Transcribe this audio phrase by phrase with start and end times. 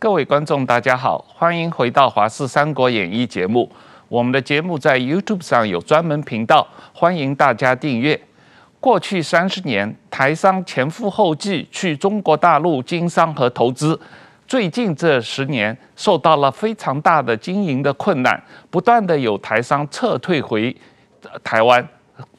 [0.00, 3.70] 各位观众，大家好，欢迎回到《华视三国演义》节目。
[4.08, 8.18] 我们的节目在 YouTube 上有专门频道，欢迎大家订阅。
[8.80, 14.00] 过去三十年，台商前赴后继去中国大陆经商和投资。
[14.48, 20.74] 最近这十年，受到了非常大的经营的困难，不断的有台商撤退回
[21.44, 21.86] 台湾，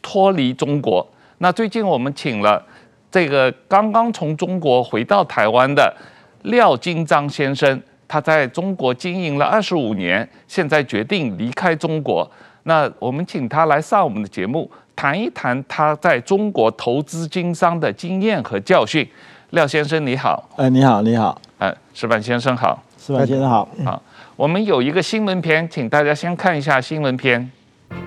[0.02, 1.08] 脱离中国。
[1.38, 2.66] 那最近我们请了
[3.12, 5.96] 这个刚刚从中国回到台湾的。
[6.44, 12.30] 廖金章先生，他在中国经营了二十五年，现在决定离开中国。
[12.64, 19.08] 那我们请他来上我们的节目，谈一谈他在中国投资经商的经验和教训。
[19.52, 24.02] 廖先生你好，哎，你好，你好，哎，石板先生好，石板先生好，好，
[24.36, 27.52] 我们有一个新闻片，请大家先看一下新闻片。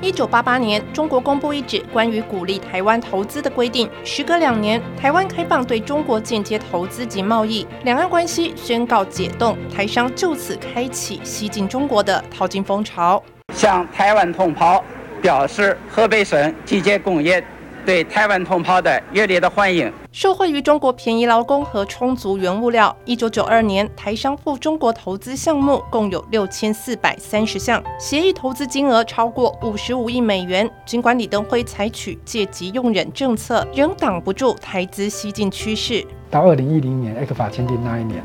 [0.01, 3.88] 一九八八年，中国公布一纸关于鼓励台湾投资的规定。
[4.04, 13.23] 时隔两年，台湾开放对中国间接投资及贸易，两岸关系宣告解冻，台商就此开启西进中国的淘金风潮。
[13.55, 14.82] 向台湾同胞
[15.23, 17.43] 表示河北省季节工业
[17.85, 19.93] 对台湾同胞的热烈的欢迎。
[20.10, 30.68] 受惠于中国便宜劳工和充足原物料，一九九二年台商赴中国投资项目共有六千四百三十项，协议投资金额超过五十五亿美元。
[30.87, 36.05] 尽管李登辉采取借机用人政策，仍挡不住台资西进趋势。
[36.30, 38.24] 到二零一零年 ECFA 签订那一年，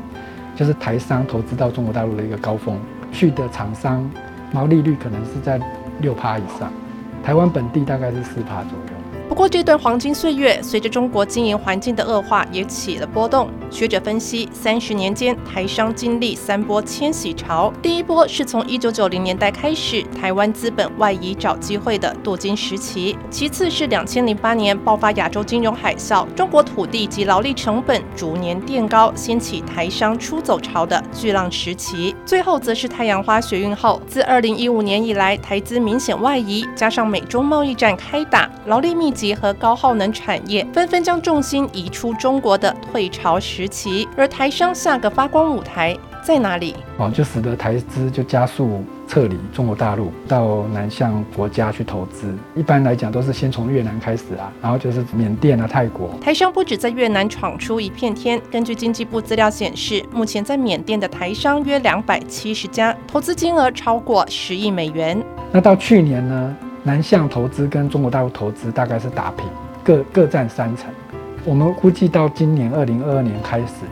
[0.56, 2.80] 就是台商投资到中国大陆的一个高峰，
[3.12, 4.10] 去的厂商
[4.52, 5.60] 毛利率可能是在
[6.00, 6.72] 六趴以上，
[7.22, 8.99] 台湾本地大概是四趴左右。
[9.30, 13.48] 不过，这段黄金岁月随着中国经营环境的恶化也起了波动。
[13.70, 17.72] 学者分析，三十年间台商经历三波迁徙潮。
[17.80, 39.19] 第一波是从一九九零年代开始，台湾资本外移找机会的镀金时期；其次是两千零八年爆发亚洲金融海啸，中国土地及劳力成本逐年垫高，掀起台商出走潮的巨浪时期；最后则是太阳花学运后，自二零一五年以来，台资明显外移，加上美中贸易战开打，劳力密集。
[39.20, 45.94] 结合高耗能产业，纷纷将重心移出中国的退潮时期，而台商下个发光舞台
[46.24, 46.74] 在哪里？
[46.96, 52.34] 哦，就使得台资就加速撤离中国大陆，到南向国家去投资。
[52.54, 56.08] 一般来讲，都是先从越南开始啊，然后就是缅甸啊、泰国。
[56.18, 65.22] 台商不止在越南闯出一片天，根据经济部资料显示，目前在缅甸的台商约两百七十家，投资金额超过十亿美元。
[65.52, 66.56] 那到去年呢？
[66.82, 69.46] 南向投资跟中国大陆投资大概是打平，
[69.84, 70.86] 各各占三成。
[71.44, 73.84] 我们估计到今年二零二二年开始，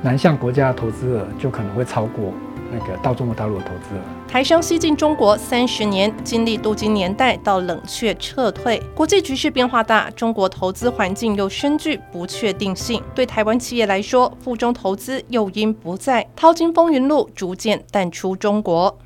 [0.00, 2.32] 南向国家的投资额就可能会超过
[2.72, 4.00] 那个到中国大陆的投资额。
[4.26, 13.02] 台商西进中国三十年，经历镀金年代到冷却撤退，国际局势变化大，中国投资环境又深具不确定性。
[13.14, 18.98] 对台湾企业来说，赴中投资诱因不在，淘金风云录逐渐淡出中国。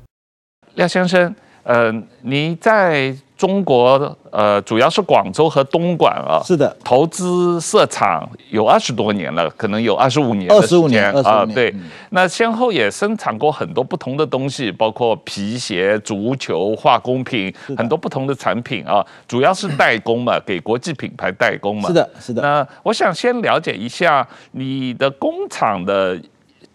[0.75, 1.35] 廖先生。
[1.63, 22.41] 呃，你在中国呃，主要是广州和东莞啊，是的，投资设厂有二十多年了，可能有二十五年，二十五年啊，对，嗯、那先后也生产过很多不同的东西，包括皮鞋、足球、化工品，很多不同的产品啊，主要是代工嘛，给国际品牌代工嘛，是的，是的。
[22.41, 26.19] 那我想先了解一下你的工厂的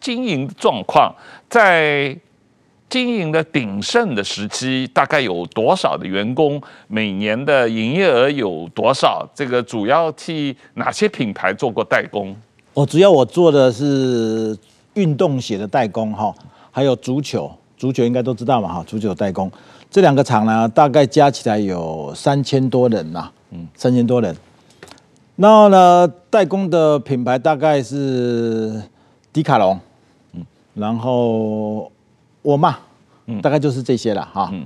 [0.00, 1.15] 经营状况，
[1.49, 2.17] 在。
[2.91, 6.62] 经营的鼎盛的时期，大概有多少的员工？
[6.87, 9.28] 每年的营业额有多少？
[9.34, 12.37] 这个主要替哪些品牌做过代工？
[12.73, 14.56] 我主要我做的是
[14.94, 16.33] 运动鞋的代工哈，
[16.71, 19.50] 还有足球，足球应该都知道嘛哈，足球代工
[19.91, 24.37] 这两个厂呢，大概加起来有三千多人呐，嗯，三千多人。
[25.34, 28.81] 然后呢，代工的品牌大概是
[29.33, 29.81] 迪卡侬，
[30.34, 31.91] 嗯，然后。
[32.44, 32.78] 我嘛，
[33.27, 34.49] 嗯大概就是这些了哈。
[34.53, 34.65] 嗯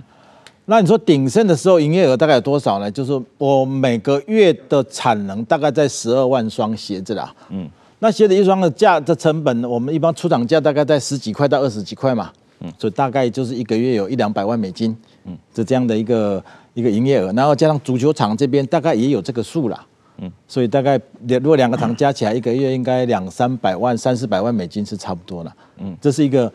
[0.71, 2.91] 那你说鼎盛的时候营业额大概有多少呢？
[2.91, 7.35] 就是我每个月的产能大概在十二万双鞋子啦。
[7.49, 7.67] 嗯，
[8.01, 12.31] 那鞋子一双的价的成本，我们一般出厂价大概在十几块到二十几块嘛。
[12.61, 14.95] 嗯，所以大概就是一个月有一两百万美金。
[15.25, 19.87] 嗯，就这样的一个一个营业额，然后加上足球场这边大概也有这个数啦。
[20.19, 25.57] 嗯，所以大概如果两个厂加起来一个月应该两三百万、三四百万美金是差不多了。
[25.79, 26.53] 嗯，这是一个。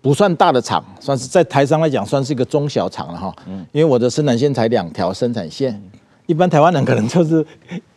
[0.00, 3.34] 不算大的厂，算是在台商来讲，算是一个中小厂了哈。
[3.46, 5.82] 嗯，因为我的生产线才两条生产线，
[6.26, 7.44] 一般台湾人可能就是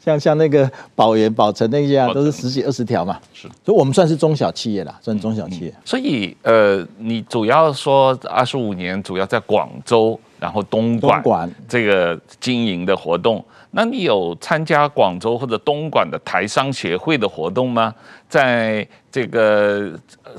[0.03, 3.19] 像像那个宝元、宝成那些啊，都是十几二十条嘛。
[3.33, 5.73] 是，所以我们算是中小企业啦，算中小企业。
[5.85, 13.43] 所以呃，你主要说二十五年主要在广州然后东莞这个经营的活动。
[13.73, 17.93] 那你有参加广州或者东莞的台商协会的活动吗？
[18.27, 19.91] 在这个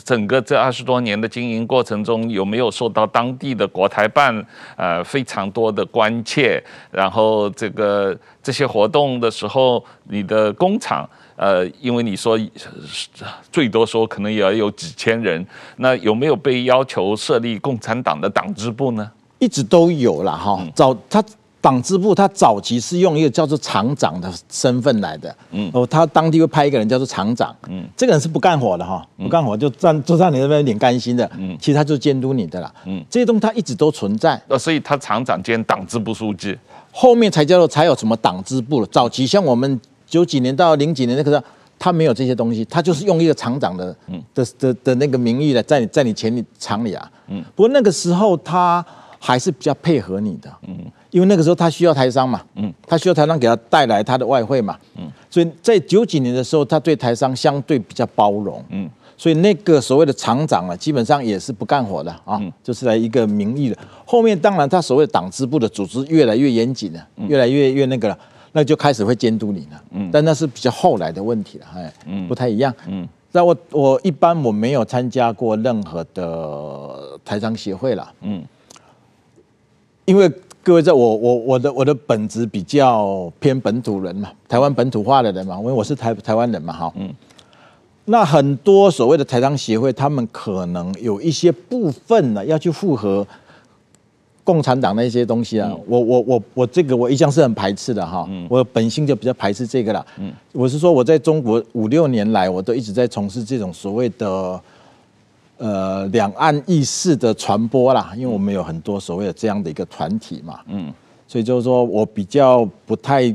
[0.04, 4.46] 整个这二十多年的经营过程中，有没有受到当地的国台办
[4.76, 6.62] 呃非常多的关切？
[6.90, 12.38] 然后这个这些活动的时候，你的工厂呃，因为你说
[13.50, 15.44] 最多说可能也要有几千人，
[15.76, 19.10] 那有没有被要求设立共产党的党支部呢？
[19.38, 21.24] 一直都有了哈，早他。
[21.62, 36.58] 党支部他早期是用一个叫做厂长的身份来的，嗯，哦，他当地会派一个人叫做厂长，嗯，这个人是不干活的哈，不干活就站坐在你那边领干薪的，嗯，其实他就监督你的啦，嗯，这些东西他一直都存在，呃，所以他厂长兼党支部书记，
[36.90, 38.86] 后面才叫做才有什么党支部了。
[38.90, 41.44] 早期像我们九几年到零几年那个时候，
[41.78, 48.84] 他没有这些东西，他就是用一个厂长的，嗯，的的的那个名义来在你在你前里厂里啊，嗯，不过那个时候他
[49.20, 50.76] 还是比较配合你的，嗯。
[51.12, 63.76] 因为那个时候他需要台商嘛，嗯，他需要台商给他带来他的外汇嘛，嗯，所以在九几年的时候，他对台商相对比较包容，嗯，所以那个所谓的厂长啊，基本上也是不干活的啊，就是来一个名义的。
[64.06, 68.18] 后面当然他所谓的党支部的组织越来越严谨了，越来越越那个了，
[68.52, 78.42] 那就开始会监督你了，嗯，但那是比较后来的问题了，哎，嗯，不太一样，嗯，那我我一般我没有参加过任何的台商协会了，嗯，
[80.06, 80.32] 因为。
[80.64, 87.12] 各位在我我我的我的本质比较偏本土人嘛，台湾本土化的人嘛，因为我是台台湾人嘛，哈，嗯，
[88.04, 93.26] 那很多所谓的台商协会，他们可能有一些部分呢要去符合
[94.44, 104.62] 共产党的一些东西啊，嗯、我我我我这个我一向是很排斥的哈，嗯，我本性就比较排斥这个了，嗯，我是说我在中国五六年来，我都一直在从事这种所谓的。
[105.62, 110.92] 呃，两岸意识的传播啦，因为我们有很多所谓的这样的一个团体嘛，嗯，
[111.28, 113.32] 所以就是说我比较不太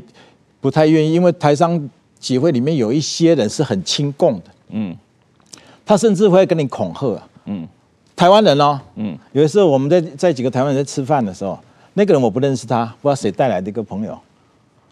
[0.60, 1.90] 不太愿意，因为台商
[2.20, 4.94] 协会里面有一些人是很亲共的，嗯，
[5.86, 7.66] 他甚至会跟你恐吓，嗯，
[8.14, 11.58] 台湾人哦，嗯，有的时候我们在在几个台湾人在吃饭的时候，
[11.94, 14.20] 那个人我不认识他，不知道谁带来的一个朋友，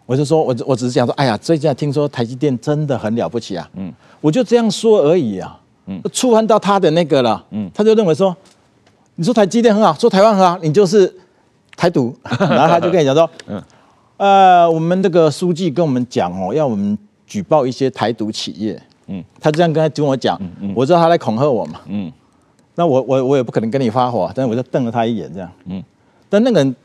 [0.06, 3.92] 我就说我我只是想说，哎呀，最近听说台积电真的很了不起啊，嗯，
[4.22, 5.60] 我就这样说而已啊。
[5.88, 8.36] 嗯，触犯到他的那个了，嗯，他就认为说，
[9.16, 11.14] 你说台积电很好，说台湾很好，你就是
[11.78, 13.64] 台独， 然后他就跟你讲说，嗯，
[14.18, 16.98] 呃，我们这个书记跟我们讲哦，要我们
[17.28, 22.12] 举报一些台独企业，嗯，他这样跟他跟我讲，嗯，我知道他在恐吓我嘛，嗯，
[22.74, 25.84] 那我我我也不可能跟你发火，但是我就瞪了他一眼这样，嗯，
[26.28, 26.76] 但那个人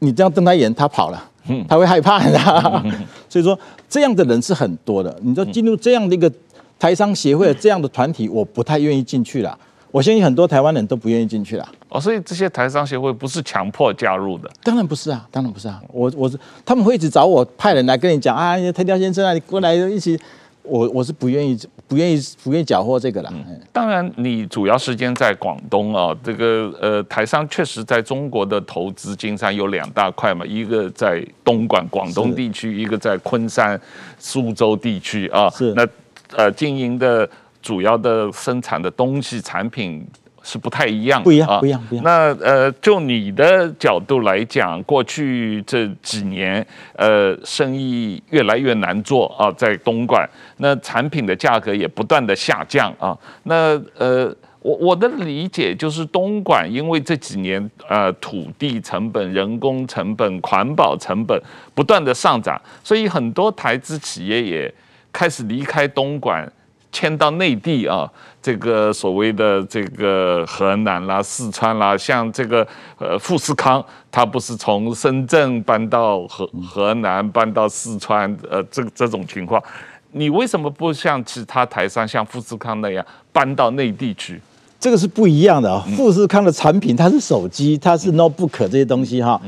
[0.00, 2.38] 你这样瞪他一眼，他跑了，嗯，他会害怕的，
[3.30, 3.58] 所以说
[3.88, 6.30] 这样的人是很多的，你知道进入这样的一个。
[6.78, 9.58] 台商协会这样的团体，我不太愿意进去了。
[9.90, 11.68] 我相信很多台湾人都不愿意进去了。
[11.88, 14.50] 哦，所以这些台商协会不是强迫加入的？
[14.62, 15.80] 当然不是啊，当然不是啊。
[15.92, 20.18] 我我是他们会一直找我派人来跟你讲啊，台雕先生啊，你过来一起。
[20.66, 21.54] 我我是不愿意
[21.86, 23.28] 不愿意不愿意搅和这个了。
[23.34, 33.78] 嗯，当然，你主要时间在广东啊，这个呃台商确实在中国的投资经商有两大块嘛，一个在东莞广东地区，一个在昆山
[34.18, 35.50] 苏州地区啊。
[35.50, 35.86] 是那。
[36.32, 37.28] 呃，经营的
[37.62, 40.06] 主要的生产的东西产品
[40.42, 42.04] 是不太一样，不一样，不一样，不一样。
[42.04, 53.16] 那呃，就你的角度来讲，过去这几年，呃，生意越来越难做啊，在东莞，那产品的价格也不断的下降啊。
[53.44, 61.40] 那呃，我我的理解就是，东莞因为这几年呃土地成本、人工成本、环保成本
[61.74, 64.74] 不断的上涨，所以很多台资企业也。
[65.14, 66.50] 开始离开东莞，
[66.90, 68.10] 迁到内地啊，
[68.42, 72.66] 这个所谓的这个河南啦、四川啦，像这个
[72.98, 79.62] 呃富士康，它不是从深圳搬到河河南，搬到四川，呃，这这种情况，
[80.10, 84.40] 你为什么不像其他台商像富士康那样搬到内地去？
[84.80, 89.40] 这个是不一样的啊，富士康的产品它是手机，它是 notebook 这些东西哈，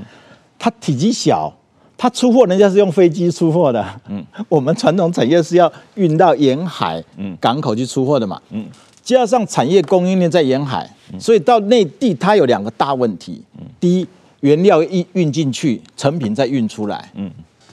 [0.58, 1.52] 它体积小。
[1.98, 3.84] 他出货，人家是用飞机出货的。
[4.08, 7.02] 嗯，我们传统产业是要运到沿海
[7.40, 8.40] 港口去出货的嘛。
[8.50, 8.66] 嗯，
[9.02, 10.88] 加上产业供应链在沿海，
[11.18, 13.42] 所以到内地它有两个大问题。
[13.80, 14.06] 第一，
[14.40, 17.10] 原料一运进去，成品再运出来。
[17.14, 17.30] 嗯，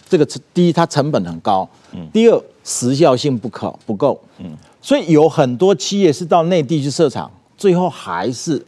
[0.07, 1.67] 这个第一它成本很高。
[1.91, 4.17] 嗯，第二时效性不可不够。
[4.39, 8.65] 嗯，所以有很多企业是到内地去设厂，最后还是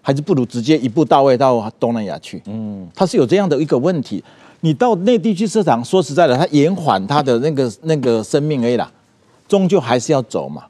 [0.00, 2.40] 还是不如直接一步到位到东南亚去。
[2.46, 4.24] 嗯，它是有这样的一个问题。
[4.64, 8.90] 你到内地去设厂，说实在的，它延缓它的那个那个生命而已啦，
[9.46, 10.64] 终究还是要走嘛。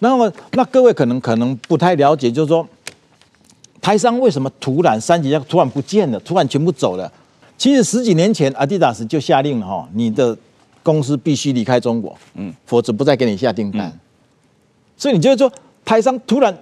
[0.00, 2.68] 那么，那各位可能可能不太了解，就是说，
[3.80, 7.10] 台商为什么突然三级要突然不见了，突然全部走了？
[7.56, 10.36] 其实十几年前，阿迪达斯就下令了哈，你的
[10.82, 13.88] 公司必须离开中国，嗯，否则不再给你下订单。
[13.88, 14.00] 嗯、
[14.98, 15.50] 所以你就是说，
[15.82, 16.54] 台商突然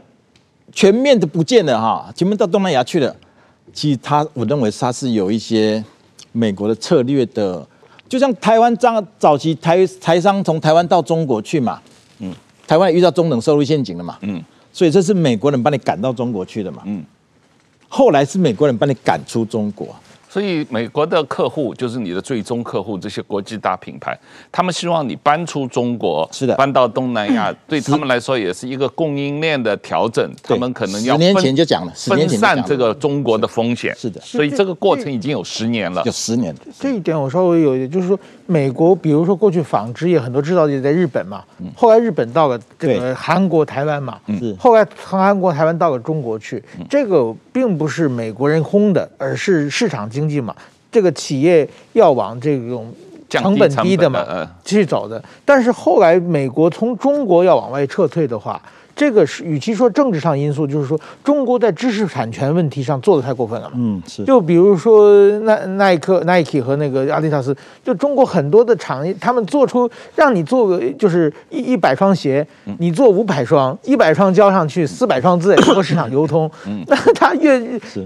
[0.73, 3.17] 全面的不见了哈，全面到东南亚去了。
[3.73, 5.85] 其实他，我认为他是有一些
[6.37, 7.67] 美国的策略的，
[8.09, 11.81] 就像台湾早早期台台商从台湾到中国去嘛，
[12.19, 12.31] 嗯，
[12.67, 17.03] 台湾也遇到中等收入陷阱了嘛，嗯，所以这是美国人把你赶到中国去的嘛，嗯，
[17.89, 19.89] 后来是美国人把你赶出中国。
[20.37, 24.15] 所以美国的客户就是你的最终客户，这些国际大品牌，
[24.53, 30.31] 他们希望你搬出中国，是的，搬到东南亚， 对他们来说也是一个供应链的调整。
[30.43, 33.95] 他们可能要十年前就讲了，分散这个中国的风险。
[33.97, 36.55] 是的，所以这个过程已经有十年了，有十年。
[36.79, 41.43] 这一点我稍微有一点，就是说，美国比如说过去纺织业很多制造业在日本嘛，
[41.75, 44.55] 后来日本到了这个韩国、台湾嘛，是。
[44.59, 50.55] 后来从韩国、台湾到了中国去，这个并不是美国人轰的，而是市场经济嘛。
[50.91, 52.91] 这个企业要往这种
[53.29, 54.25] 成本低的嘛
[54.65, 58.59] 去走的，但是后来美国从中国要往外撤退的话，
[58.95, 63.75] 这个是与其说政治上因素，就是说中国在知识产权问题上做的太过分了嘛。
[63.77, 64.25] 嗯，是。
[64.25, 67.55] 就比如说耐耐克、Nike 和那个阿迪达斯，
[67.85, 72.47] 就中国很多的厂业，他们做出让你做个就是一一百双鞋，
[72.79, 77.61] 你做五百双，一百双交上去，四百双自己和市场流通，嗯 那他越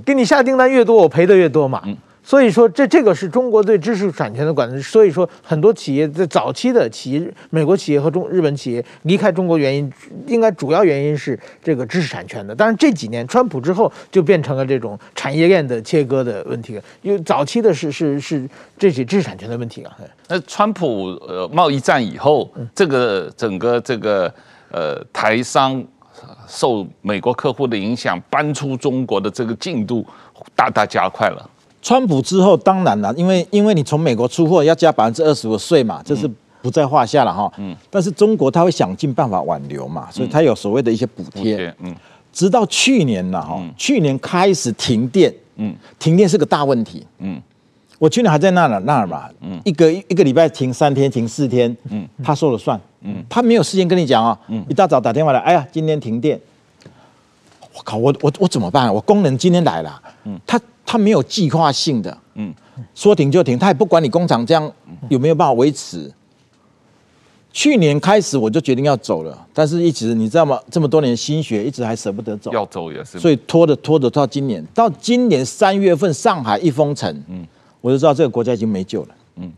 [0.04, 1.80] 给你下订单越多，我赔的越多嘛。
[2.30, 4.80] 所以说，这这个是中国对知识产权的管制。
[4.80, 9.92] 所以说，很多企业在早期的企业，美国企业和中日本企业离开中国原因，
[10.28, 12.54] 应该主要原因是这个知识产权的。
[12.54, 16.80] 但是这几年川普之后，就变成了这种产业链的切割的问题。
[17.02, 19.92] 因为早期的是是是这些知识产权的问题啊。
[20.28, 24.32] 那川普呃贸易战以后，这个整个这个
[24.70, 25.84] 呃台商
[26.46, 30.06] 受美国客户的影响搬出中国的这个进度
[30.54, 31.50] 大大加快了。
[31.82, 37.50] 川普之后，当然了，因为因为你从美国出货要加百分之二十五的税嘛，这是不在话下了哈。
[37.56, 37.74] 嗯。
[37.88, 41.74] 但是中国他会想尽办法挽留嘛，所以他有所谓的一些补贴。
[41.82, 41.94] 嗯。
[42.32, 45.34] 直到去年了哈，去年开始停电。
[45.56, 45.74] 嗯。
[45.98, 47.04] 停电是个大问题。
[47.18, 47.40] 嗯。
[47.98, 49.28] 我去年还在那儿那儿嘛。
[49.40, 49.58] 嗯。
[49.64, 51.74] 一个一个礼拜停三天，停四天。
[51.88, 52.06] 嗯。
[52.22, 52.78] 他说了算。
[53.00, 53.16] 嗯。
[53.28, 54.38] 他没有事先跟你讲啊。
[54.48, 54.62] 嗯。
[54.68, 56.38] 一大早打电话来，哎呀，今天停电。
[57.80, 58.92] 我靠，我我我怎么办？
[58.92, 60.02] 我工人今天来了。
[60.24, 60.38] 嗯。
[60.46, 60.60] 他。
[60.86, 62.52] 他没有计划性的，嗯，
[62.96, 64.72] 说停就停，他也不管你工厂这样
[65.08, 66.12] 有没有办法维持。
[67.52, 70.58] 去年开始我就决定要走了，但是一直你知道吗？
[70.68, 77.46] 这么多年心血一直还舍不得走，要走也是，所以拖着拖着到今年，到今年三月份上海一封城，嗯，
[77.80, 79.52] 我就知道这个国家已经没救了，嗯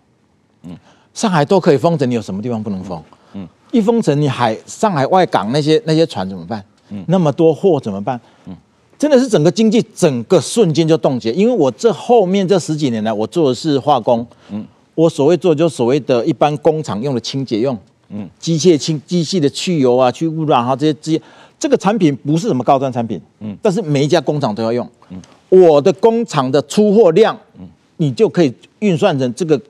[0.64, 0.76] 嗯，
[1.14, 3.02] 上海都可以封城，你有什么地方不能封？
[3.32, 6.62] 嗯，一封城，你海上海外港那些那些船怎么办？
[6.92, 8.20] 嗯，那么多货怎么办？
[8.46, 8.56] 嗯。
[8.98, 17.76] 真的是整个经济整个瞬间就冻结，因为我这后面这十几年来，我做的是化工，嗯，我所谓做就所谓的一般工厂用的清洁用，
[18.10, 21.22] 嗯，机械清机器的去油啊、去污染啊这些这些，
[21.58, 29.60] 这个产品不是什么高端产品，嗯，但是每一家工厂都要用，嗯，我的工厂的出货量，嗯，你就可以运算成这个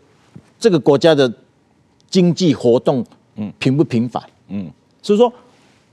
[0.60, 1.32] 这个国家的
[2.10, 3.02] 经济活动，
[3.36, 5.32] 嗯，频不频繁，嗯，所以说，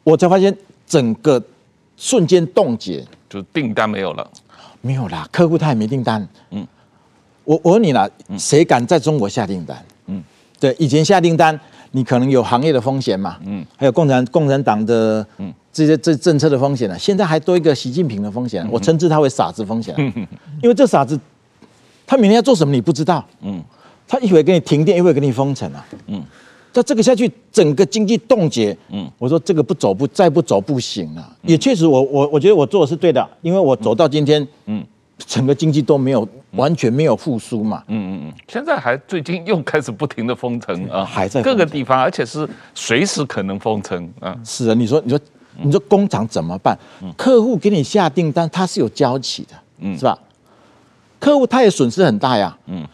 [0.03, 0.53] 我才发现
[0.89, 1.41] 整个
[1.95, 3.05] 瞬间冻结。
[3.29, 4.27] 就订单没有了，
[4.81, 6.27] 没有啦，客户他也没订单。
[6.49, 6.67] 嗯，
[7.43, 9.85] 我我问你啦，谁敢在中国下订单？
[10.07, 10.23] 嗯，
[10.59, 11.57] 对，以前下订单，
[11.91, 16.97] 你可能有行业的风险嘛，嗯，还有共产共产党的嗯这些这政策的风险呢。
[16.97, 19.93] 现在还多一个习近平的风险，我称之他为傻子风险。
[19.99, 20.11] 嗯，
[20.63, 21.19] 因为这傻子，
[22.07, 23.23] 他明天要做什么你不知道。
[23.41, 23.63] 嗯，
[24.07, 25.85] 他一会儿给你停电，一会儿给你封城啊。
[26.07, 26.23] 嗯。
[26.73, 28.75] 那这个下去，整个经济冻结。
[28.89, 31.35] 嗯，我说这个不走不再不走不行了。
[31.41, 34.85] 也确实我，我我我觉得我做的是对的，因为我走到今天，嗯，
[35.17, 37.83] 整个经济都没有完全没有复苏嘛。
[37.87, 44.37] 嗯嗯嗯，现在还最近又开始不停的封城啊，还在各个地方，而且是随时可能封城啊。
[44.45, 45.19] 是啊，你说你说
[45.61, 46.77] 你说工厂怎么办？
[47.17, 50.17] 客户给你下订单，他是有交期的，嗯，是吧？
[51.19, 52.57] 客户他也损失很大呀。
[52.67, 52.85] 嗯，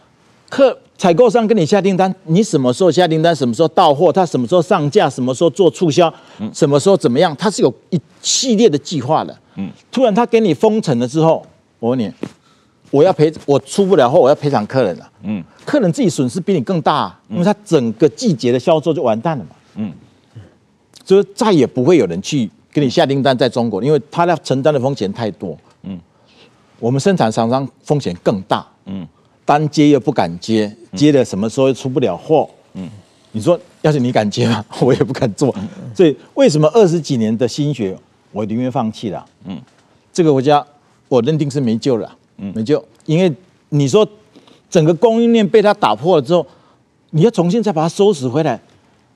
[0.56, 0.78] 客。
[0.98, 6.10] 采购商跟你下订单，你什么时候下订单，什么时候到货，他什么时候上架，什么时候做促销，
[6.54, 9.38] 什么时候怎么样，他是有一系列的计划的。
[9.56, 11.44] 嗯，突然他给你封城了之后，
[11.78, 12.10] 我问你，
[12.90, 15.06] 我要赔，我出不了货，我要赔偿客人了。
[15.22, 19.50] 嗯，客人自己损失比你更大，因为他整个季节的销售就完蛋了嘛。
[19.74, 19.92] 嗯，
[21.04, 25.54] 所以再也不会有人去给你下订单在中国，因为他要承担的风险太多。
[25.82, 26.00] 嗯，
[26.80, 28.66] 我们生产厂商风险更大。
[28.86, 29.06] 嗯。
[29.46, 32.46] 单接又不敢接，接了什么时候又出不了货？
[32.74, 32.90] 嗯，
[33.32, 34.62] 你说要是你敢接吗？
[34.80, 35.54] 我也不敢做。
[35.94, 37.96] 所以为什么二十几年的心血，
[38.32, 39.24] 我宁愿放弃了？
[39.46, 39.58] 嗯，
[40.12, 40.62] 这个国家
[41.08, 43.32] 我认定是没救了，嗯，没救，因为
[43.68, 44.06] 你说
[44.68, 46.44] 整个供应链被它打破了之后，
[47.10, 48.60] 你要重新再把它收拾回来，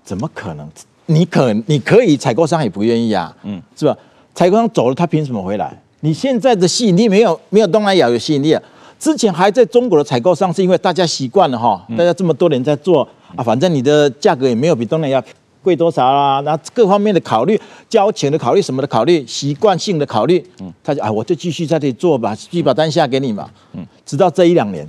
[0.04, 0.66] 怎么可能？
[1.06, 3.96] 你可你可以，采购商也不愿意啊，嗯，是吧？
[4.32, 5.76] 采购商走了，他凭什么回来？
[6.02, 8.62] 你现在的吸引力没有没有东南亚有吸引力啊？
[9.00, 13.02] 之前还在中国的采购商是因为大家习惯了哈，大家这么多年在做
[13.34, 15.24] 啊，反正你的价格也没有比东南亚
[15.62, 24.86] 贵多少啦，那各方面的考虑、交钱的考虑、什么的考虑、习惯性的考虑，嗯，他就啊，我就继续在这里做吧，继续把单下给你嘛，嗯，直到这一两年，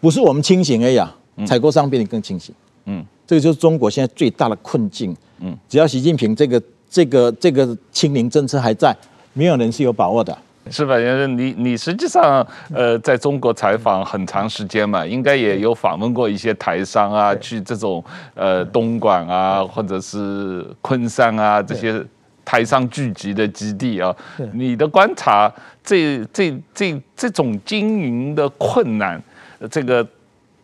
[0.00, 2.54] 不是我们清醒而已啊，采购商比你更清醒，
[2.86, 3.04] 嗯。
[3.26, 5.14] 这个就是中国现在最大的困境。
[5.40, 8.96] 嗯，只要习近平这个这个这个清零政策还在，
[9.34, 10.34] 没有人是有把握的，
[10.70, 10.98] 是吧？
[10.98, 18.02] 就是你你实际上呃，在中国采访很长时间嘛，应该也有访问过一些台商啊，去这种
[18.34, 22.02] 呃东莞啊，或者是昆山啊这些
[22.44, 24.14] 台商聚集的基地啊。
[24.52, 29.22] 你的观察，这这这这种经营的困难，
[29.70, 30.06] 这个。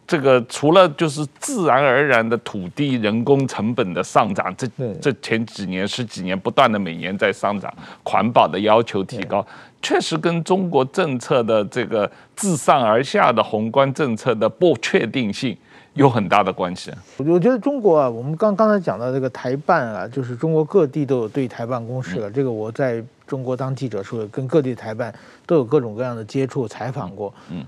[0.06, 4.68] 这个除了就是自然而然的土地、人工成本的上涨，这
[5.00, 9.44] 这前几年、十几年不断的每年在上涨，环保的要求提高，
[9.80, 15.56] 确实跟中国政策的这个自上而下的宏观政策的不确定性
[15.94, 16.92] 有很大的关系。
[17.16, 22.30] 我觉得中国啊，我们刚刚才讲到这个台办啊，就是中国各地都有对台办公室了。
[22.30, 25.14] 这个我在中国当记者时候，跟各地台办
[25.46, 27.32] 都有各种各样的接触、采访过。
[27.50, 27.64] 嗯。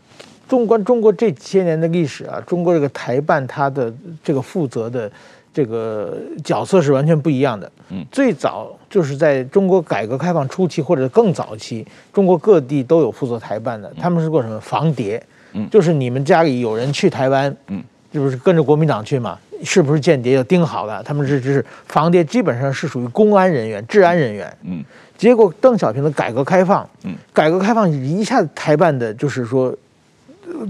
[0.49, 5.11] 纵观中国这些年的历史啊，中国这个台办它的这个负责的
[5.53, 7.71] 这个角色是完全不一样的。
[7.89, 13.93] 嗯，最早就是在中国改革开放初期或者更早期，中国各地都有负责台办的。
[14.01, 15.21] 他们是做什么防谍？
[15.55, 19.39] 嗯，就是你们家里有人去台湾，嗯，是不是跟着国民党去嘛？
[19.65, 21.03] 是不是间谍要盯好了？
[21.03, 24.55] 他们是就是防谍，基本上是属于公安人员、治安人员。
[24.63, 24.85] 嗯，
[25.17, 29.75] 结果邓小平的改革开放，嗯，改革开放一下子台办的就是说。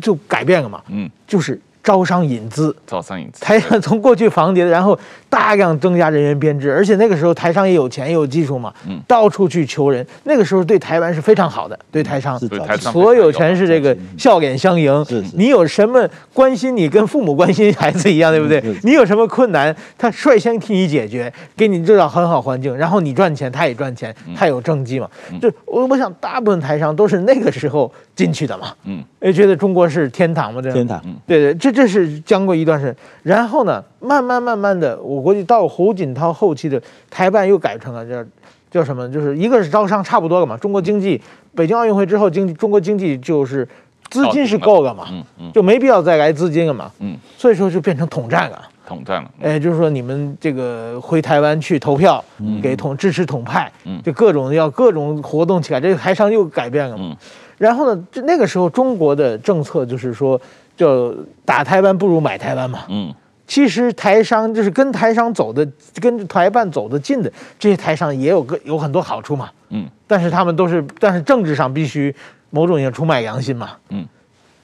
[0.00, 4.98] 就改变了嘛，嗯，就是招商引资，招商引资，台商从过去房跌，然后
[5.36, 18.64] 大量增加人员编制，而且那个时候台商也有钱也有技术嘛，嗯，到处去求人，那个时候对台湾是非常好的，对台商，对台商，所有全是这个笑脸相迎，是，你有什么关心你跟父母关心孩子一样，对不对？
[18.82, 25.06] 你有什么困难，他率先替你解决，给你制造很好环境，然后你赚钱，他也赚钱，他有政绩嘛，
[25.38, 38.24] 就我我想大部分台商都是那个时候进去的嘛，嗯，也觉得中国是天堂嘛，这样，天堂，对对，这这是将过一段时间，然后呢，慢慢慢慢的，我估计到胡锦涛后期的台办又改成了叫
[38.70, 39.10] 叫什么？
[39.10, 41.20] 就是一个是招商差不多了嘛，中国经济，
[41.54, 43.66] 北京奥运会之后经济，中国经济就是
[44.10, 52.22] 资金是够了嘛，嗯嗯，就没必要再来资金了嘛，嗯，所以说就变成统战了，统战了，哎，就是说你们这个回台湾去投票，
[52.62, 57.16] 给统支持统派，嗯，就各种要各种活动起来，这个台商又改变了嘛。
[57.58, 60.38] 然后呢，就那个时候中国的政策就是说，
[60.76, 61.14] 就
[61.44, 62.80] 打台湾不如买台湾嘛。
[62.88, 63.14] 嗯，
[63.46, 65.66] 其实台商就是跟台商走的，
[66.00, 69.50] 跟台办走得近的这些台商也有个有很多好处嘛。
[69.70, 72.14] 嗯，但是他们都是，但是政治上必须
[72.50, 73.70] 某种也出卖良心嘛。
[73.90, 74.06] 嗯，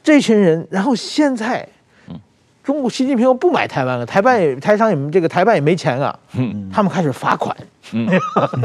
[0.03, 1.67] 这群人，然后现在。
[2.09, 2.21] 嗯
[2.65, 7.57] 中国习近平又不买台湾了，台办也台商也这个台办也没钱啊，嗯，他们开始罚款，
[7.93, 8.09] 嗯，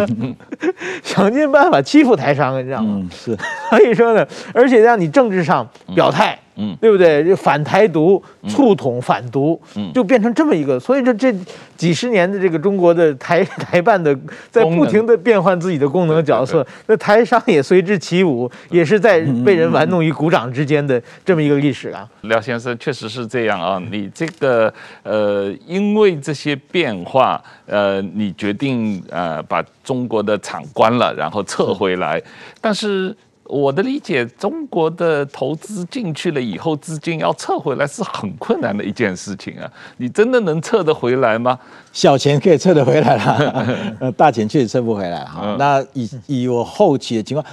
[1.01, 2.99] 想尽办法欺负台商，你知道吗？
[3.01, 3.35] 嗯，是，
[3.71, 6.35] 所以说呢，而且让你政治上表态。
[6.35, 7.23] 嗯嗯，对不对？
[7.23, 10.79] 就反台独、促统反独，嗯，就变成这么一个。
[10.79, 11.33] 所以这这
[11.77, 14.17] 几十年的这个中国的台 台办的，
[14.49, 22.07] 在不停的变换自己的功能角色，那台商也随之起舞，也是在被人玩弄于股掌之间的这么一个历史啊。
[22.21, 32.21] 廖先生确实是这样啊，你这个呃，因为这些变化，呃，你决定呃把中国的厂关了，然后撤回来，
[32.59, 33.15] 但是。
[33.49, 39.71] 我的理解，中国的投资进去了以后，资金要撤回来是很困难的一件事情啊！
[39.97, 41.57] 你真的能撤得回来吗？
[41.93, 43.65] 小钱可以撤得回来了，
[44.01, 45.55] 呃，大钱确实撤不回来哈。
[45.57, 47.45] 那以以我后期的情况，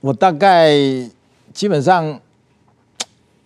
[0.00, 0.72] 我大概
[1.52, 2.18] 基本上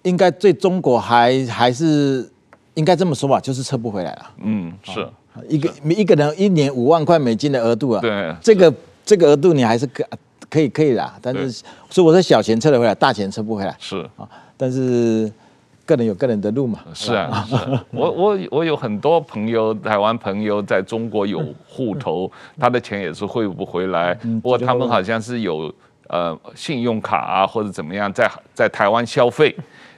[0.03, 2.27] 应该对中国还还是
[2.75, 4.31] 应该这么说吧，就是撤不回来了。
[4.43, 5.07] 嗯，是
[5.49, 8.01] 一个一个人一年五万块美金的额度啊。
[8.01, 8.73] 对，这个
[9.05, 10.03] 这个额度你还是可。
[10.51, 11.51] 可以可以啦，但是
[11.91, 13.75] 所以我说小钱撤得回来，大钱撤不回来。
[13.79, 15.31] 是啊，但是
[15.87, 16.81] 个人有个人的路嘛。
[16.95, 24.15] 是啊，是啊 我我我有很多朋友，台湾朋友在中国有户头，他的钱也是汇不回来。
[24.15, 25.73] 不过他们好像是有
[26.09, 29.55] 呃信用卡啊或者怎么样，在在台湾消费，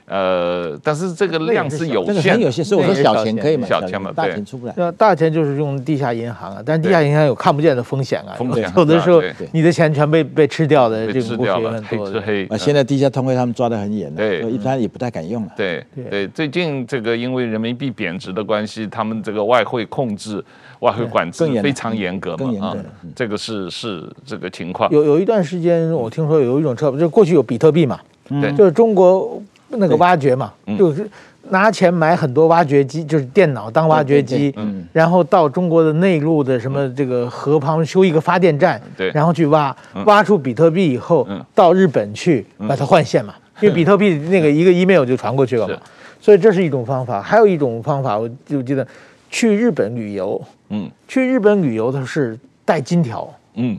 [0.07, 4.73] 呃，但是这个量是有限，很有限，所以我说小钱可以买，小钱嘛，大钱出不来。
[4.77, 9.21] 那大钱就是用地下银行啊，但是地下银行有看不见的风险啊，风险有的时候
[9.53, 12.47] 你的钱全被被吃掉的，这个吃掉了，黑吃黑。
[12.47, 15.49] 啊，现在地下通会他们抓得很严的，对，一般也不太敢用了。
[15.57, 20.41] 对对，最近这个因为人民币贬值的关系，他们这个外汇控制、
[20.79, 22.77] 外汇管制非常严格嘛，啊，
[23.17, 24.89] 这个是是这个情况。
[24.93, 29.43] 有有一段时间，我听说有一种车，就过去有比特币嘛，对，就是中国。
[29.69, 31.09] 那个挖掘嘛，就是
[31.51, 34.55] 拿钱买很多挖掘机，就是电脑当挖掘机，
[34.93, 38.81] 然后到中国的内陆的什么这个河旁修一个发电站，
[39.13, 39.75] 然后去挖，
[40.07, 45.77] 挖出比特币以后，到日本去把它换现嘛， 因为比特币那个一个 email 就传过去了嘛，
[46.21, 47.21] 所以这是一种方法。
[47.23, 48.87] 还有一种方法，我就记得
[49.31, 53.79] 去日本旅游，嗯，去日本旅游的是带金条，嗯。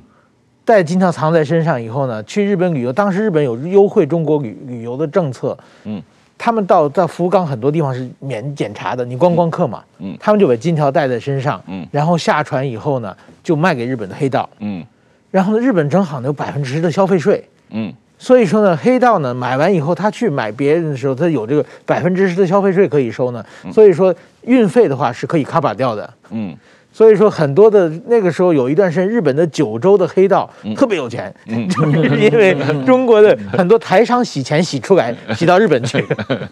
[0.67, 6.03] 带金条藏在身上以后呢，去日本旅游，当时日本有优惠中国旅旅游的政策，嗯，
[6.37, 14.85] 他们到在福冈很多地方是免检查的，你观光客嘛，嗯，他们就把金条带在身上，嗯，然后下船以后呢，就卖给日本的黑道，嗯，
[15.31, 26.53] 然后呢，日本正好有百分之十的消费税，嗯，所以说呢，黑道呢买完以后，他去买别人的时候，他有这个百分之十的消费税可以收呢，所以说运费的话是可以 cover 掉的，嗯。
[26.97, 32.57] 所以说，很多的那个时候有一段时间，日本的九州的黑道特别有钱，嗯， 就是因为
[32.87, 36.03] 中国的很多台商洗钱洗出来，洗到日本去。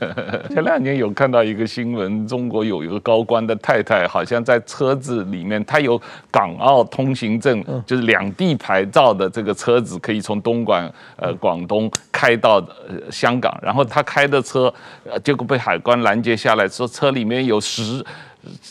[0.54, 14.72] 前两年有看到一个新闻，中国有一个高官的太太，好像在车子里面，他有港澳通行证，就是两地牌照的这个车子，可以从东莞呃广东开到呃香港，然后他开的车，
[15.10, 18.06] 呃结果被海关拦截下来，说车里面有十。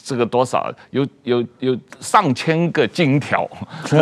[0.04, 3.48] 这个多少有有有上千个金条，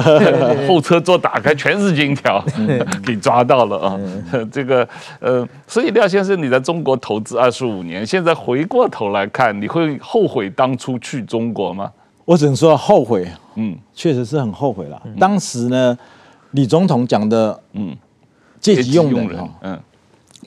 [0.69, 2.45] 后车座打开全是金条，
[3.05, 4.01] 给抓到了啊！
[4.53, 4.89] 这个
[5.21, 11.91] 呃，所以廖先生，你在中国投资二十五年，现在回过头来看，你会后悔当初去中国吗？
[12.25, 15.03] 我只能说后悔，嗯，确实是很后悔了。
[15.19, 15.99] 当时呢，
[16.53, 17.97] 李总统讲的，嗯，
[18.61, 19.79] 借机用人，嗯。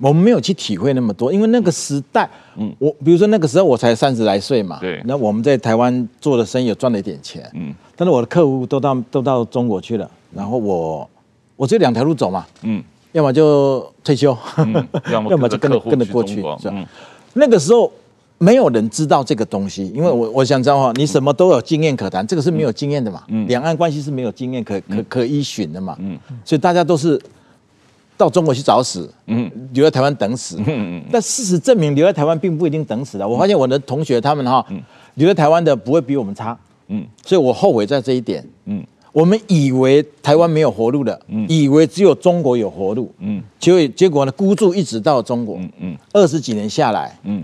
[0.01, 11.10] 我们没有去体会那么多，因为那个时代，嗯，我比如说那个时候我才三十来岁嘛，对，那我们在台湾做的生意也赚了一点钱，嗯，但是我的客户都到都到中国去了，然后我
[11.55, 16.58] 我只有两条路走嘛，嗯，要么就退休，嗯、 要么就跟着跟着过去，是吧？
[16.65, 16.86] 嗯、
[17.34, 17.89] 那个时候
[18.38, 27.17] 没有人知道这个东西，因为我我想知道哈，你什么都有经验可谈，这个是没有经验的嘛，嗯，两岸关系是没有经验可可可依循的嘛，嗯，所以大家都是。
[28.17, 31.04] 到中国去找死，嗯，留在台湾等死，嗯嗯。
[31.12, 33.28] 但事实证明，留在台湾并不一定等死的。
[33.28, 34.65] 我发现我的同学他们哈，
[35.15, 37.06] 留在台湾的不会比我们差，嗯。
[37.25, 38.86] 所以我后悔在这一点，嗯。
[39.12, 43.41] 我们以为台湾没有活路的，嗯，以为只有中国有活路，嗯。
[43.60, 45.97] 结果结果呢，孤注一掷到中国，嗯嗯。
[46.12, 47.43] 二十几年下来，嗯，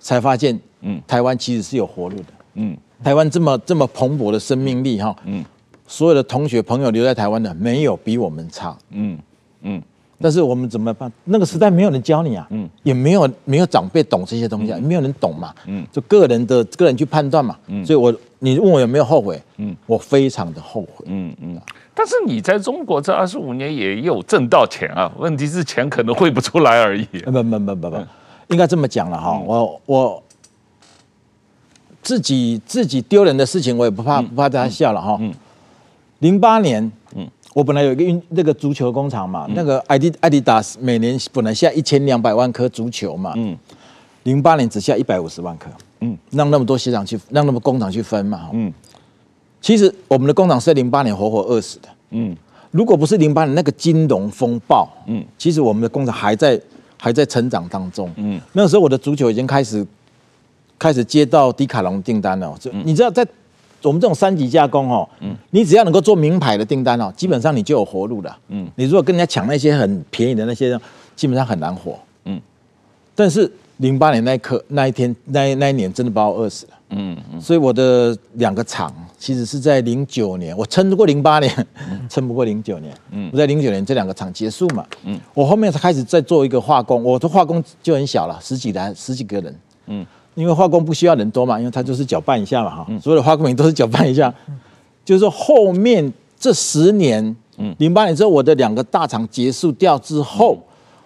[0.00, 2.24] 才发现，嗯，台湾其实是有活路的，
[2.54, 2.76] 嗯。
[3.02, 5.44] 台湾这么这么蓬勃的生命力哈，嗯。
[5.86, 9.18] 所有的同学朋友留在台湾的，没有比我们差，嗯
[9.62, 9.82] 嗯。
[10.24, 11.12] 但是我们怎么办？
[11.24, 19.38] 那个时代没有人教你啊，嗯，也没有没有长辈懂这些东西啊，没有人懂嘛，嗯，就个人的个人去判断嘛，嗯，所以我你问我有没有后悔？
[19.58, 21.60] 嗯，我非常的后悔，嗯嗯。
[21.94, 27.04] 但是你在中国这二十五年也有挣到钱啊，问题是钱可能汇不出来而已。
[27.04, 27.96] 不不不不不，
[28.46, 30.22] 应该这么讲了哈，我我
[32.00, 35.34] 自己自己丢人的事情我也不怕不怕大家笑了哈，嗯，
[36.20, 37.28] 零八年，嗯。
[37.54, 43.56] 我本来有一个运那个足球工厂嘛，嗯、那个艾迪艾迪达斯每年本来下一千两百万颗足球嘛，嗯，
[44.24, 48.72] 零八年只下一百五十万颗，嗯，让那么多鞋厂去，让那么工厂去分嘛，嗯，
[49.60, 52.36] 其实我们的工厂是在零八年活活饿死的，嗯，
[52.72, 56.60] 如果不是零八年那个金融风暴，嗯，其实我们的工厂还在
[56.98, 59.86] 还在成长当中，嗯，那个时候我的足球已经开始
[60.76, 63.24] 开始接到迪卡侬订单了，就你知道在。
[63.84, 70.78] 我们这种三级加工哦，嗯，你只要能够做名牌的订单哦，基本上你就有活路了，嗯，你如果跟人家抢那些很便宜的那些，
[71.14, 72.40] 基本上很难活，嗯。
[73.14, 77.40] 但是零八年那一刻那一天那那一年真的把我饿死了，嗯嗯。
[77.40, 81.66] 所以我的两个厂其实是在零九年，我撑不过零八年，
[82.08, 90.06] 撑不过零九年，嗯，我在零九年这两个厂结束嘛，嗯，我后面才开始在做一个化工，我的化工就很小了，十几来十几个人，嗯。
[90.34, 94.32] 因为化工不需要人多嘛，因为它就是搅拌一下嘛，哈，所有的化工品都是搅拌一下。
[95.04, 100.58] 就是说后面这十年，嗯，零八年之后，我的两个大厂结束掉之后，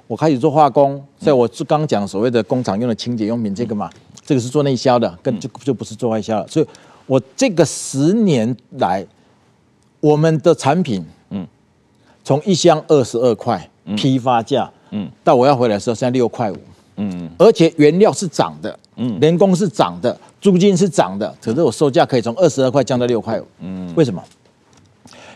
[0.07, 3.91] 我开始做化工，在我刚讲所谓的工厂用的清洁用品这个嘛，
[4.25, 6.47] 这个是做内销的，跟就就不是做外销了。
[6.49, 6.67] 所以
[7.07, 9.05] 我这个十年来，
[10.01, 11.47] 我们的产品，嗯，
[12.25, 16.57] 从一箱二十二块批发价，嗯，到我要回来的时候，现在六块五。
[16.99, 24.23] 嗯，而且原料是涨的，嗯，人工是涨的，租金是涨的，可是我售价可以从二十二块降到六块五，嗯，为什么？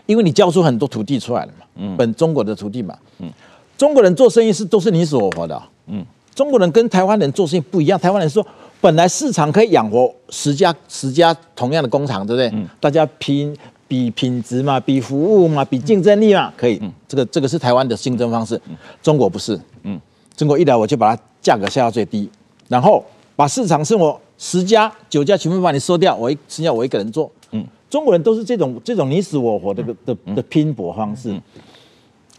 [0.05, 3.31] 因为你交出很多土地出来了嘛，嗯，本中国的土地嘛，嗯，
[3.77, 8.45] 中国人做生意是都是你死我活的，嗯，中国人跟台湾人做生意不一样，台湾人说
[8.81, 12.49] 本来市场可以养活十家十家同样的工厂，对不对？
[12.59, 13.55] 嗯，大家拼
[13.87, 18.59] 比品质嘛，比服务嘛，比竞争力嘛，可以，嗯，这个这个是台湾的竞争方式，
[19.01, 19.97] 中国不是，嗯，
[20.35, 22.29] 中国一来我就把它价格下到最低，
[22.67, 23.03] 然后
[23.35, 27.31] 把市场剩我十家九家全部把你收掉，我一剩下我一个人做。
[27.51, 31.29] 嗯中国人都是这种这种你死我活的的的拼搏方式，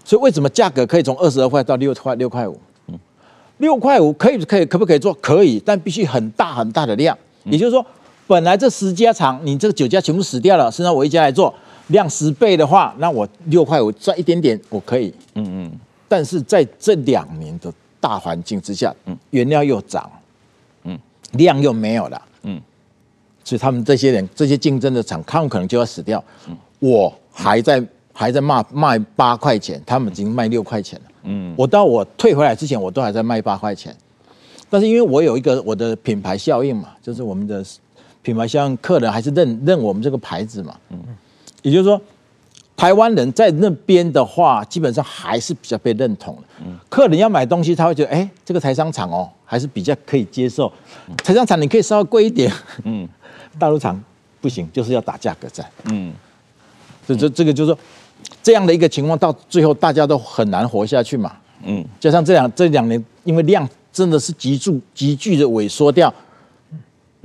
[0.05, 2.59] 所以为什么价格可以从二十二块到六块六块五？
[3.59, 5.15] 六块五可以可以可不可以做？
[5.15, 7.17] 可以，但必须很大很大的量。
[7.45, 7.87] 也就是说，
[8.27, 11.55] 本来这十家厂，你这个九家全部死掉了，剩下我一家来做，
[11.87, 15.15] 量十倍的话，那我六块五赚一点点，我可以。
[15.37, 15.73] 嗯嗯。
[16.09, 17.73] 但是在这两年的
[18.05, 20.11] 大环境之下，嗯原料又涨，
[20.83, 20.99] 嗯，
[21.33, 22.61] 量又没有了，嗯。
[23.43, 26.23] 所以他们这些人，这些竞争的厂，他们可能就要死掉。
[26.81, 31.07] 我还在还在卖卖八块钱，他们已经卖六块钱了。
[31.23, 33.97] 嗯，我到我退回来之前，我都还在卖八块钱。
[34.69, 37.65] 但是因为我有一个我的品牌效应嘛，就是我们的
[38.23, 40.75] 品牌效应，客人还是认认我们这个牌子嘛。
[40.91, 40.99] 嗯，
[41.63, 42.01] 也就是说，
[42.77, 46.43] 台湾人在那边的话，基本上还是比较被认同的。
[46.65, 50.73] 嗯，客人要买东西，他会觉得，哎，这个台商厂哦，还是比较可以接受。
[51.23, 52.53] 台商厂你可以稍微贵一点。
[52.85, 53.09] 嗯。
[53.57, 54.03] 大陆厂
[54.41, 55.65] 不行，就是要打价格战。
[55.85, 56.13] 嗯，
[57.07, 57.79] 这这这个就是说，
[58.43, 61.37] 这样的一个情况，到最后大家都很难活下去嘛。
[61.63, 66.13] 嗯，加上这两这两年，因为量真的是急速急剧的萎缩掉，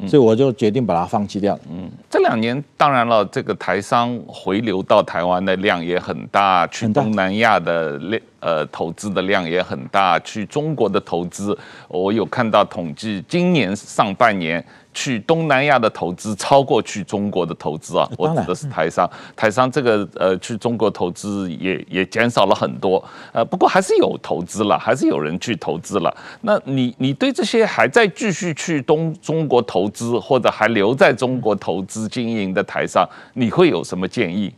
[0.07, 1.57] 所以我就决定把它放弃掉。
[1.71, 14.63] 嗯，这两年当然了，这个台商回流到台湾的量也很大，去东南亚的量呃投资的量也很大，去中国的投资，我有看到统计，今年上半年。
[14.91, 26.13] 去东南亚的投资超过去中国的投资啊，我指的是台商，台商这个呃去中国投资也也减少了很多，呃不过还是有投资了，还是有人去投资了。
[26.41, 34.51] 那你你对这些还在继续去东中国投资或者还留在中国投资经营的台商，你会有什么建议？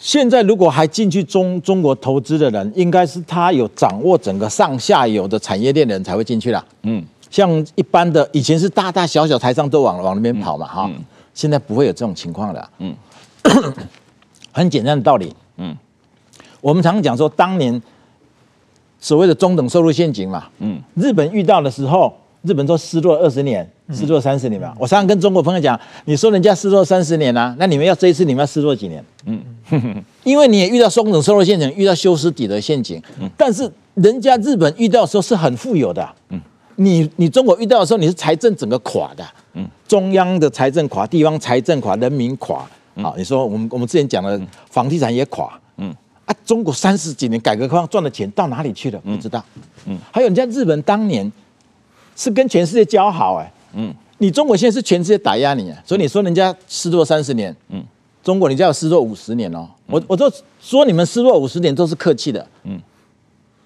[0.00, 6.64] 现在如果还进去中中国投资的人，应该是他有掌握整个上下游的产业链的人才会进去啦。
[6.82, 7.04] 嗯。
[7.30, 10.90] 像一般的以前是大大小小台商都往往那边跑嘛哈，
[11.32, 12.70] 现在不会有这种情况了。
[12.78, 12.92] 嗯，
[14.50, 15.32] 很简单的道理。
[15.56, 15.76] 嗯，
[16.60, 17.80] 我们常讲说当年
[18.98, 20.48] 所谓的中等收入陷阱嘛。
[20.58, 24.74] 嗯，日本遇到的时候，日本都失落二十年，失落三十年嘛。
[24.78, 29.04] 我常常跟中国朋友讲，你说人家失落三十年啊，那你们要这一次你们要失落几年？
[29.26, 29.40] 嗯，
[30.24, 33.02] 因为你也遇到中等收入陷阱，遇到修斯底德陷阱。
[33.20, 36.08] 嗯，但是人家日本遇到的时候是很富有的。
[36.30, 36.40] 嗯。
[36.76, 39.22] 你你中国遇到的时候，你是财政整个垮的，
[39.52, 42.66] 嗯，中央的财政垮，地方财政垮，人民垮，
[43.02, 48.98] 好，你说我们我们之前讲的房地产也垮，嗯，啊，中国三十几年改革开放赚的钱到哪里去了？
[49.00, 49.44] 不知道，
[49.84, 51.30] 嗯，还有人家日本当年
[52.20, 57.82] 是跟全世界交好，哎，嗯，你中国现在是全世界打压你，所以你说人家失落三十年，嗯，
[58.22, 60.30] 中国人家有失落五十年哦，我我都
[60.60, 62.78] 说你们失落五十年都是客气的，嗯。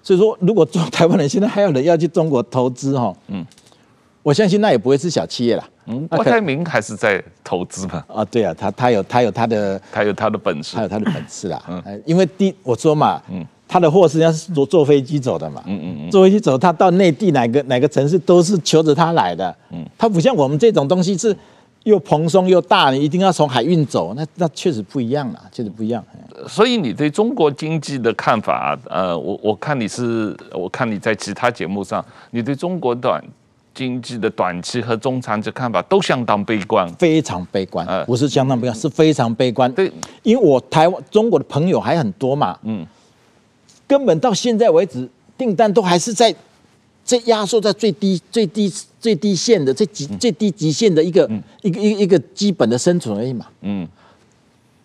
[0.01, 3.43] 所以说，如果中台湾人现在还有人要去中国投资哈，嗯，
[4.21, 5.63] 我相信那也不会是小企业了。
[5.87, 8.05] 嗯，郭台铭还是在投资嘛？
[8.07, 11.59] 啊，对啊，他他有他有他的，他有他的本事，他有他的本事啦。
[11.67, 19.55] 嗯，因为第我说嘛，嗯，他的货是要是坐坐飞机走的嘛，嗯嗯嗯，坐飞机走，他到内地哪个哪个城市都是求着他来的。
[19.71, 21.35] 嗯，他不像我们这种东西是。
[21.85, 26.03] 又蓬松又大，你一定要从海运走，那那确实不一样了，确实不一样。
[26.47, 33.23] 所以你对中国经济的看法，呃，我我看你是，我看你在其他节目上，你对中国短
[33.75, 39.71] 经济的短期和中长期看法都相当悲观，非常悲观，呃，不是相当悲观，是非常悲观。
[39.73, 39.91] 对，
[40.23, 42.83] 因为我台湾中国的朋友还很多嘛，嗯，
[43.87, 46.35] 根本到现在为止，订单都还是在。
[47.03, 48.67] 在压缩在最低、最低、
[48.99, 53.45] 最低线的最极、最低极限的一个、嗯、一个、一个、一个基本的生存而已嘛。
[53.61, 53.87] 嗯。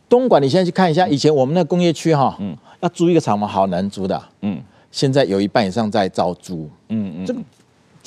[0.07, 4.23] 东莞，你现在去看一下，以前我们那工业区哈，嗯，要租一个厂房，好难租的。
[4.43, 4.63] 嗯。
[4.93, 6.69] 现在有一半以上在招租。
[6.91, 7.25] 嗯嗯。
[7.25, 7.41] 这个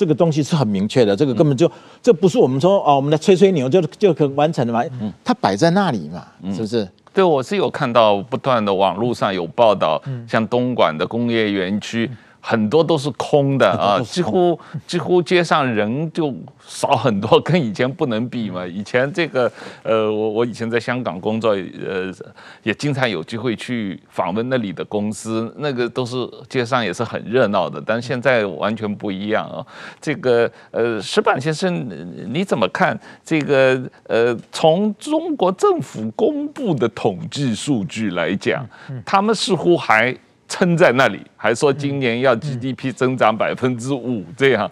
[0.03, 4.83] 这个东西是很明确的，这个根本就、嗯、这不是我们说哦，我们来吹吹牛就就可完成的嘛。
[4.99, 5.09] 嗯。
[5.23, 6.85] 它摆在那里嘛，是不是？
[7.13, 12.11] 对，我是有看到不断的网络上有报道，像东莞的工业园区。
[12.45, 18.67] 很多都是空的啊，几乎几乎街上人就少很多，跟以前不能比嘛。
[18.67, 19.49] 以前这个
[19.81, 22.13] 呃，我我以前在香港工作，呃，
[22.61, 27.81] 也经常有机会去访问那里的公司，那个都是街上也是很热闹的。
[27.85, 29.65] 但现在完全不一样啊。
[30.01, 31.87] 这个呃，石板先生，
[32.27, 38.67] 你怎么看这个呃，从中国政府公布的统计数据来讲，
[39.05, 40.13] 他们似乎还。
[40.53, 44.69] 撑在那里，还说今年要 GDP 增长百分之五这样。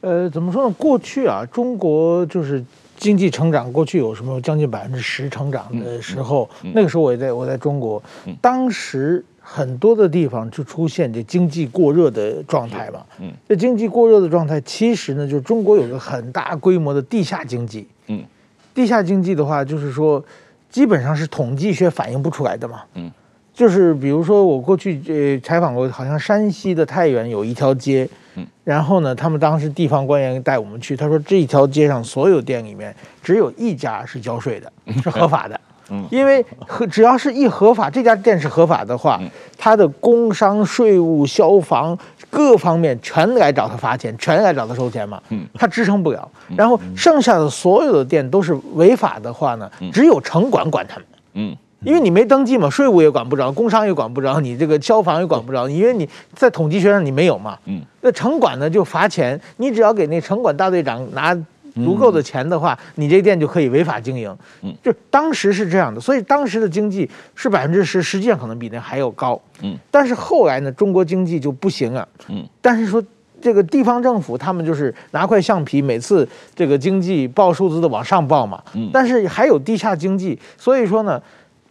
[0.00, 0.74] 呃，怎么说呢？
[0.78, 2.64] 过去啊，中国就是
[2.96, 8.02] 经济成长，过去有什么将近百分之十成长的时候，那个时候我也在我在中国，
[8.40, 13.04] 当时很多的地方就出现这经济过热的状态嘛。
[13.20, 17.86] 嗯，这经济过热的状态，其实呢，就是中国有个很大规模的地下经济。
[18.06, 18.24] 嗯，
[18.72, 20.24] 地下经济的话，就是说，
[20.70, 22.82] 基本上是统计学反映不出来的嘛。
[22.94, 23.12] 嗯。
[23.56, 34.70] 就是比如说，我过去呃采访过，好像山西的太原有一条街，嗯，然后呢，他们当时地方官员带我们去，他说这一条街上所有店里面只有一家是交税的，
[35.02, 39.18] 是合法的， 嗯，因为合只要是一合法，这家店是合法的话，
[39.56, 51.56] 他的工商税务消防各方面全来找他罚钱，全来找他收钱嘛，嗯，他支撑不了，然后剩下的所有的店都是违法的话呢，只有城管管他们，嗯。
[51.86, 57.56] 因为你没登记嘛，税务也管不着，工商也管不着，你这个消防也管不着，因为你在统计学上你没有嘛。
[57.66, 57.80] 嗯。
[58.00, 61.32] 那城管呢就罚钱，你只要给那城管大队长拿
[61.76, 64.36] 足够的钱的话，你这店就可以违法经营。
[64.62, 64.74] 嗯。
[64.82, 69.40] 就当时是这样的，所以当时的经济是百分之十，实际上可能比那还要高。
[69.62, 69.78] 嗯。
[69.88, 72.08] 但是后来呢，中国经济就不行了。
[72.28, 72.44] 嗯。
[72.60, 73.00] 但是说
[73.40, 78.60] 这个地方政府他们就是拿块橡皮，每次这个经济报数字的往上报嘛。
[78.74, 78.90] 嗯。
[78.92, 81.22] 但是还有地下经济，所以说呢。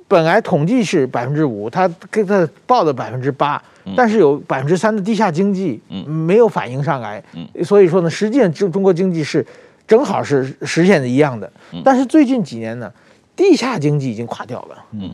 [0.08, 3.60] 本来统计是百分之五，他给他报的百分之八，
[3.96, 7.24] 但是有百分之三的地下经济没有反映上来，
[7.64, 9.44] 所以说呢，实际上中中国经济是
[9.88, 11.52] 正好是实现的一样的。
[11.84, 12.92] 但是最近几年呢，
[13.36, 14.86] 地下经济已经垮掉了。
[14.92, 15.10] 嗯，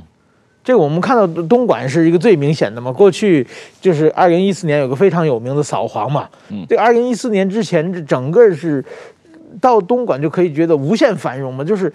[0.62, 2.92] 这个我们看到东莞是一个最明显的嘛。
[2.92, 3.48] 过去
[3.80, 6.28] 就是二零一四年有个非常有名的扫黄嘛。
[6.50, 8.84] 嗯，这二零一四年之前，这整个是
[9.62, 11.90] 到东莞就可以觉得无限繁荣嘛，就是。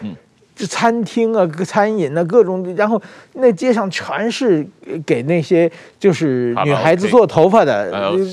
[0.57, 3.01] 这餐厅啊，餐饮啊，各种，然后
[3.35, 4.66] 那街上全是
[5.05, 7.92] 给那些就是女孩子做头发的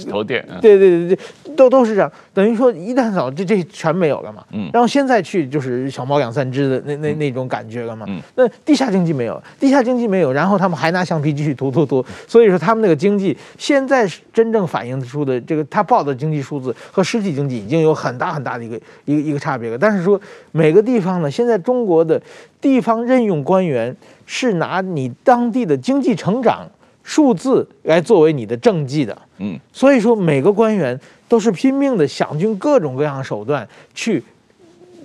[0.10, 1.20] 头店，对对对对，
[1.54, 2.10] 都都是这样。
[2.34, 4.42] 等于说一旦早，这这全没有了嘛。
[4.54, 4.70] 嗯。
[4.72, 8.06] 然后现在去就是小猫两三只的那那那种感觉了嘛。
[8.08, 8.22] 嗯。
[8.36, 19.78] 那地下经济没有，地下经济没有，然后他们还拿橡皮继续涂涂涂，所以说他们那个经济现在真正反映出的这个他报的经济数字和实体经济已经有很大很大的一个一个一个差别了。
[19.78, 20.20] 但是说
[20.54, 22.13] 每个地方呢，现在中国的。
[22.60, 23.96] 地方任用官员
[24.26, 26.68] 是拿你当地的经济成长
[27.04, 30.98] 数字来作为你的政绩的，嗯，所以说每个官员
[31.28, 34.24] 都是拼命的想尽各种各样手段去，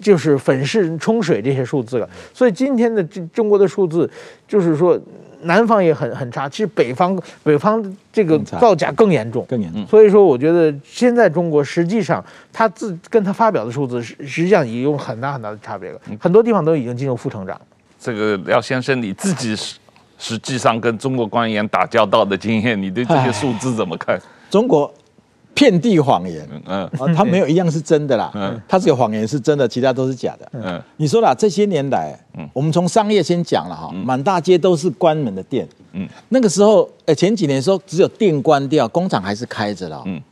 [0.01, 2.09] 就是粉饰冲水这些数字了。
[2.33, 4.11] 所以今天的中中国的数字，
[4.47, 4.99] 就是说
[5.43, 9.87] 南方也很很差，其实北方北方这个造假更严重，更严重。
[9.87, 17.61] 所以说，我觉得现在中国实际上他自跟他发表的数字，实实际上已经有很大很大的差别了，很多地方都已经进入负成长。
[18.01, 19.77] 这个廖先生，你自己实
[20.19, 24.21] 实际上跟中国官员打交道的经验，你对这些数字怎么看？
[24.51, 24.93] 中国
[25.59, 40.23] 遍地谎言，嗯，啊，他没有一样是真的啦，嗯，他这个谎言是真的，其他都是假的，嗯，你说啦，这些年来，嗯，我们从商业先讲了哈，满大街都是关门的店，嗯，那个时候，呃，前几年说只有店关掉，工厂还是开着了，嗯，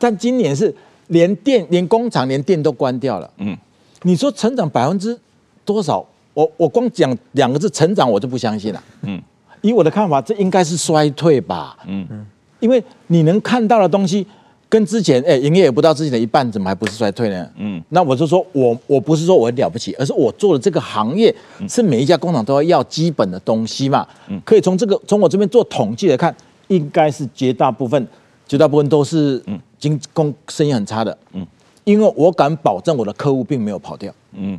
[0.00, 0.74] 但今年是
[1.06, 3.56] 连店、连工厂、连店都关掉了，嗯，
[4.02, 5.16] 你说成长百分之
[5.64, 6.04] 多少？
[6.34, 8.82] 我我光讲两个字成长，我就不相信了。
[9.02, 9.22] 嗯，
[9.60, 11.76] 以我的看法，这应该是衰退吧。
[11.86, 12.06] 嗯。
[12.10, 12.26] 嗯，
[12.60, 14.26] 因为你能看到的东西
[14.68, 17.48] 跟之前，哎，营业额不到之前的一半，怎么还不是衰退呢？
[17.56, 21.34] 嗯，那我就说我我不是说我很了不起，而是我做的这个行业
[21.68, 24.06] 是每一家工厂都要要基本的东西嘛。
[24.28, 26.34] 嗯，可以从这个从我这边做统计来看，
[26.68, 28.06] 应该是绝大部分
[28.46, 31.16] 绝大部分都是嗯经工生意很差的。
[31.32, 31.46] 嗯，
[31.84, 34.12] 因为我敢保证我的客户并没有跑掉。
[34.32, 34.58] 嗯。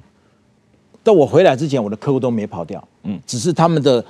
[1.01, 4.03] 在我回来之前，我的客户都没跑掉，嗯，只是他们的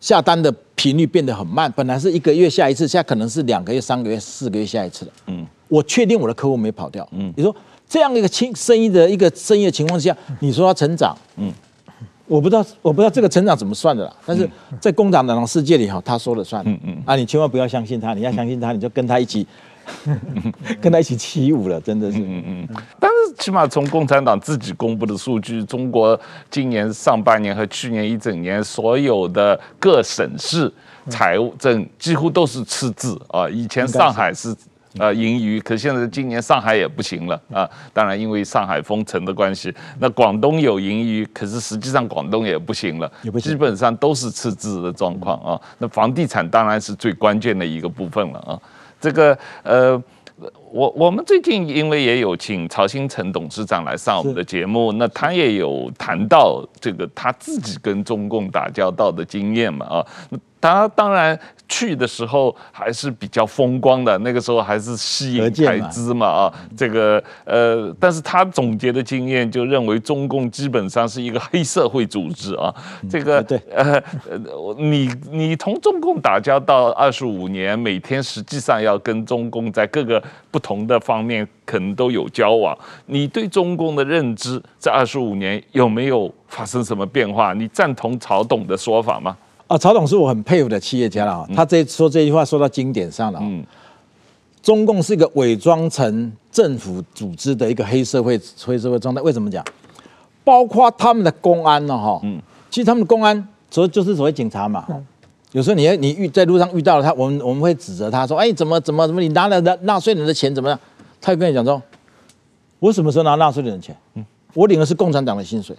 [0.00, 7.54] 下单的频率变得很慢，本来是一个月下一次，现在可能是两个月、三个月、四个月下一次了，嗯，我确定我的客户没跑掉，嗯，你说
[7.86, 11.52] 这样一个轻生意的一个生意的情况下，你说他成长，嗯，
[12.26, 14.48] 我不知道，我不知道这个成长怎么算的啦，但是
[14.80, 19.46] 在共产党的世界里哈，他说了算，嗯嗯，啊，你千万不要相信他，你要相信他，你就跟他一起。
[20.80, 22.18] 跟他一起起舞了，真的是。
[22.18, 22.68] 嗯嗯。
[22.98, 26.18] 但是起码从共产党自己公布的数据，中国
[26.50, 30.72] 今年上半年和去年一整年所有的各省市
[31.08, 33.48] 财务政几乎都是赤字啊。
[33.48, 34.54] 以前上海是。
[34.98, 37.70] 呃，盈余，可现在今年上海也不行了啊！
[37.92, 43.08] 当然，因为上海封城的关系，那广东有盈余，可是实际上广东也不行了，
[43.40, 45.60] 基本上都是赤字的状况啊。
[45.78, 48.58] 那房地产当然是最关键的一个部分了啊。
[49.00, 50.00] 这个呃，
[50.70, 60.06] 我我们最近因为也有请曹新成董事长来上我们的节目，那他也有谈到这个他自己跟中共打交道的经验嘛啊。
[60.60, 61.38] 他当然
[61.68, 72.74] 去的时候还是比较风光的，那个时候还是吸引台资嘛啊，这个呃，但是他总结的经验就认为中共基本上是一个黑社会组织啊，
[73.08, 74.02] 这个对呃，
[74.76, 87.54] 你你同中共打交道二十五年，每天实际上要跟中共在各个不同的方面可能都有交往，你对中共的认知这二十五年有没有发生什么变化？
[87.54, 89.36] 你赞同曹董的说法吗？
[89.70, 93.38] 啊，曹董是我很佩服的企业家了，他这说这句话说到经典上了。
[93.40, 93.64] 嗯，
[94.60, 99.22] 中共是一个伪装成政府组织的一个黑社会黑社会状态。
[99.22, 99.64] 为什么讲？
[100.42, 101.96] 包括他们的公安呢？
[101.96, 104.84] 哈，嗯，其实他们的公安，所就是所谓警察嘛。
[105.52, 110.76] 有时候你你遇在路上遇到了他，我们我们会指责他说：“哎，怎么怎么怎么，你拿了纳纳税人的钱怎么样？”
[111.22, 111.80] 他会跟你讲说
[112.80, 113.96] ：“我什么时候拿纳税人的钱？
[114.14, 115.76] 嗯，我领的是共产党的薪水。”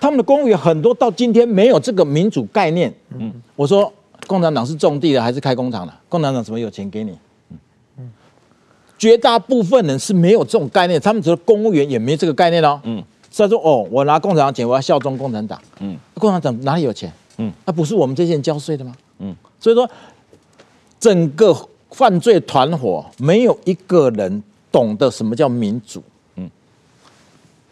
[0.00, 2.92] 他们的公务员很多到今天没有这个民主概念。
[3.18, 3.92] 嗯，我说
[4.26, 5.92] 共产党是种地的还是开工厂的？
[6.08, 7.18] 共产党怎么有钱给你？
[7.98, 8.08] 嗯，
[8.96, 12.80] 绝大部分人是没有这种概念，他们觉得公务员也没这个概念哦。
[12.84, 15.60] 嗯，所以说哦，我拿共产党钱，我要效忠共产党。
[15.80, 17.12] 嗯，共产党哪里有钱？
[17.38, 18.94] 嗯，那不是我们这些人交税的吗？
[19.18, 19.88] 嗯，所以说
[21.00, 21.56] 整个
[21.90, 26.02] 犯罪团伙没有一个人懂得什么叫民主。
[26.36, 26.48] 嗯，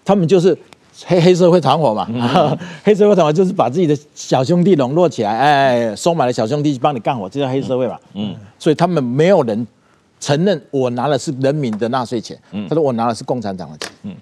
[0.04, 0.58] 他们就是。
[1.05, 7.99] 黑黑社会团伙嘛，嗯、 黑社会团伙就是把自己的小兄弟笼络起来，哎，收买了小兄弟去帮你干活，这叫黑社会嘛。
[8.14, 9.66] 嗯，所以他们没有人
[10.18, 13.90] 承认我拿的是人民的纳税钱，他说我拿的是共产党的钱。
[14.05, 14.14] 嗯，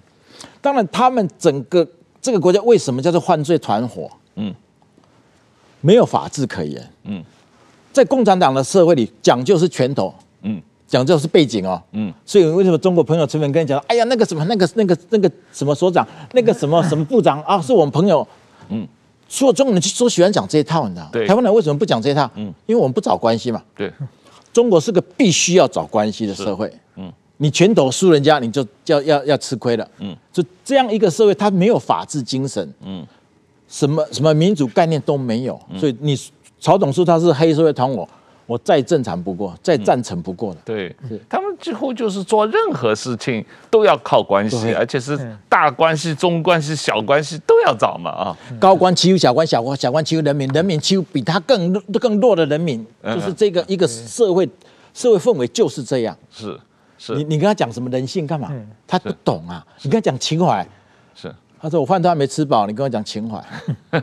[0.60, 1.86] 当然他们整个
[2.20, 4.10] 这个国家为什么叫做犯罪团伙？
[4.34, 4.52] 嗯，
[5.80, 6.90] 没有法治可言。
[7.04, 7.22] 嗯，
[7.92, 10.12] 在共产党的社会里讲究是拳头。
[10.42, 10.60] 嗯。
[10.94, 18.24] 讲这是背景哦，嗯，所以为什么中国朋友随便跟你讲，哎呀，那个什么，那个那个那个什么所长，那个什么什么部长啊，是我们朋友，
[18.68, 18.86] 嗯，
[19.28, 21.10] 所有中国人就喜欢讲这一套，你知道吗？
[21.12, 22.30] 对，台湾人为什么不讲这一套？
[22.36, 23.60] 嗯，因为我们不找关系嘛。
[23.76, 23.92] 对，
[24.52, 33.04] 中国是个必须要找关系的社会，嗯，你拳头输人家，你就要要要吃亏了，嗯，就这样一个社会，它没有法治精神，嗯，
[33.66, 36.16] 什么什么民主概念都没有，所以你
[36.60, 38.08] 曹董说他是黑社会团伙。
[38.46, 40.56] 我再正常不过，再赞成不过了。
[40.66, 40.96] 嗯、对，
[41.28, 45.18] 他们几乎就是做任何事情都要靠关系，而且是
[45.48, 48.36] 大关系、中关系、小关系都要找嘛啊。
[48.60, 54.46] 高官欺负小官，小官小官欺负人民，人民欺负比他更更弱的人民，就是这个一个社会
[54.92, 56.14] 社会氛围就是这样。
[56.30, 56.60] 是
[56.98, 58.52] 是，你你跟他讲什么人性干嘛？
[58.86, 59.66] 他不懂啊。
[59.80, 60.66] 你跟他讲情怀，
[61.14, 63.42] 是他说我饭都还没吃饱，你跟我讲情怀。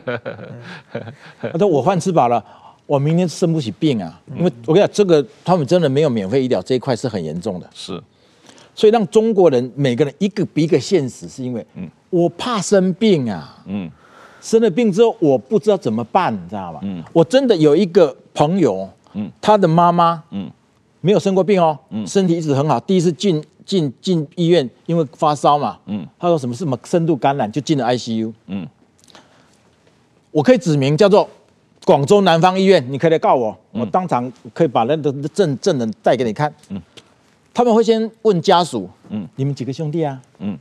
[1.40, 2.44] 他说我饭吃饱了。
[2.92, 7.66] 我明天生不起病啊，因为我跟你讲，这个他们真的没有免费医疗这一块是很严重的。
[7.72, 7.98] 是，
[8.74, 13.90] 所以让中国人每个人一个比一个现实，是因为，嗯，我怕生病啊，嗯，
[14.42, 16.80] 生了病之后我不知道怎么办，你知道吗？
[16.82, 20.50] 嗯，我真的有一个朋友，嗯，他的妈妈，嗯，
[21.00, 28.68] 没有生过病哦，嗯，身体一直很好，第一次进进进医院，因为发烧嘛，嗯，他说什么什么深度感染就进了 ICU，嗯，
[30.30, 31.26] 我可以指名叫做。
[31.84, 36.52] 广州南方医院，你可以来告我，我当场可以把那个证证人带给你看。
[36.68, 36.80] 嗯，
[37.52, 40.20] 他们会先问家属，嗯，你们几个兄弟啊？
[40.38, 40.56] 嗯，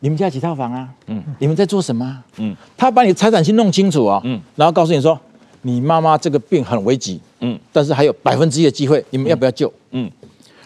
[0.00, 0.88] 你们家几套房啊？
[1.06, 2.24] 嗯，你们在做什么？
[2.38, 5.18] 嗯，他把你财产先弄清楚啊，嗯，然后告诉你说，
[5.62, 9.72] 你妈妈这个病很危急，嗯，但是还有百分之一的机会，你们要不要救？
[9.92, 10.10] 嗯，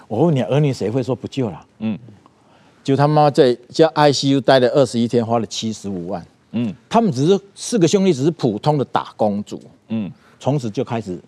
[0.08, 1.66] 我问你，儿女谁会说不救了？
[1.80, 1.98] 嗯，
[2.82, 6.26] 就他妈妈在家 ICU 待了二十一天，花了七十五万。
[6.54, 9.60] 嗯，他们只是四个兄弟，只是普通的打工族。
[9.94, 11.20] 嗯，从此就开始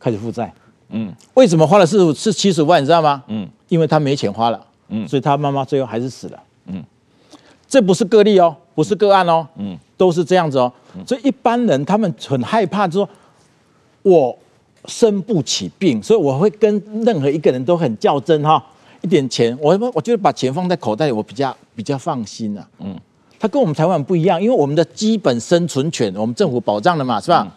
[0.00, 0.52] 开始负债。
[0.88, 2.82] 嗯，为什么花了是是七十万？
[2.82, 3.22] 你知道吗？
[3.28, 4.58] 嗯，因为他没钱花了。
[4.88, 6.42] 嗯，所以他妈妈最后还是死了。
[6.66, 6.82] 嗯，
[7.68, 9.46] 这不是个例哦，不是个案哦。
[9.56, 10.72] 嗯，都是这样子哦。
[11.06, 13.08] 所以一般人他们很害怕，就说
[14.00, 14.38] 我
[14.86, 18.64] 生不起病，所以我会跟任何一个人都很较真哈。
[19.02, 22.66] 一点钱，我我觉得把钱放在口袋里，我比较比较放心啊。
[22.78, 22.98] 嗯。
[23.38, 27.46] 他跟我们台湾不一样，因为我们的基本生存权，我们政府保障的嘛，是吧？
[27.46, 27.52] 嗯、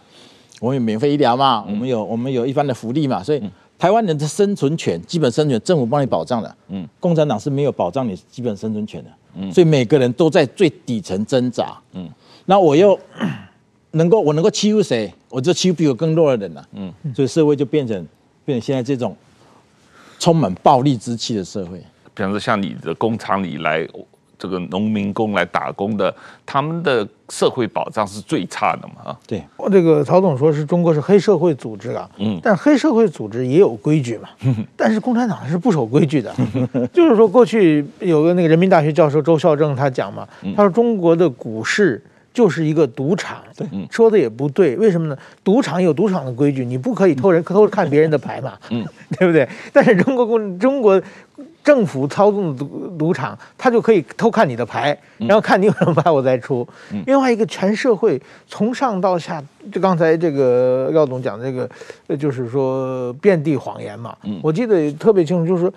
[0.61, 3.49] 我们有免费医疗嘛，嗯、我们有我们有一般的福利嘛，所以、嗯、
[3.79, 6.55] 台湾人的生存权、基本生存权，政府帮你保障的。
[6.67, 9.09] 嗯，共产党是没有保障你基本生存权的。
[9.33, 11.75] 嗯，所以每个人都在最底层挣扎。
[11.93, 12.07] 嗯，
[12.45, 12.97] 那我又
[13.93, 15.11] 能够我能够欺负谁？
[15.29, 18.07] 我就欺负比我更弱的人了，嗯，所以社会就变成
[18.45, 19.17] 变成现在这种
[20.19, 21.79] 充满暴力之气的社会。
[22.13, 23.87] 比方说，像你的工厂里来
[24.41, 26.11] 这个农民工来打工的，
[26.47, 29.11] 他们的社会保障是最差的嘛？
[29.11, 34.29] 啊，对，我这个曹总说是中国是黑社会组织啊，嗯，但黑社会组织也有规矩嘛，
[34.75, 36.33] 但是共产党是不守规矩的，
[36.91, 42.03] 就是说过去有个那个人民大学教授周孝正他讲嘛，他说中国的股市。
[42.33, 45.17] 就是一个赌场，对，说的也不对，为什么呢？
[45.43, 48.85] 赌场有赌场的规矩，你不可以偷人偷看别人的牌嘛，嗯，
[49.19, 49.45] 对不对？
[49.73, 50.93] 但是中国共中国
[51.63, 56.67] 政府操纵的赌赌场，他就可以偷看你的牌，然后看你有什么牌我再出。
[57.05, 64.15] 另外一个，全社会从上到下，就刚才这个廖总讲的这个，就是说遍地谎言嘛。
[64.41, 65.73] 我记得特别清楚，就是说。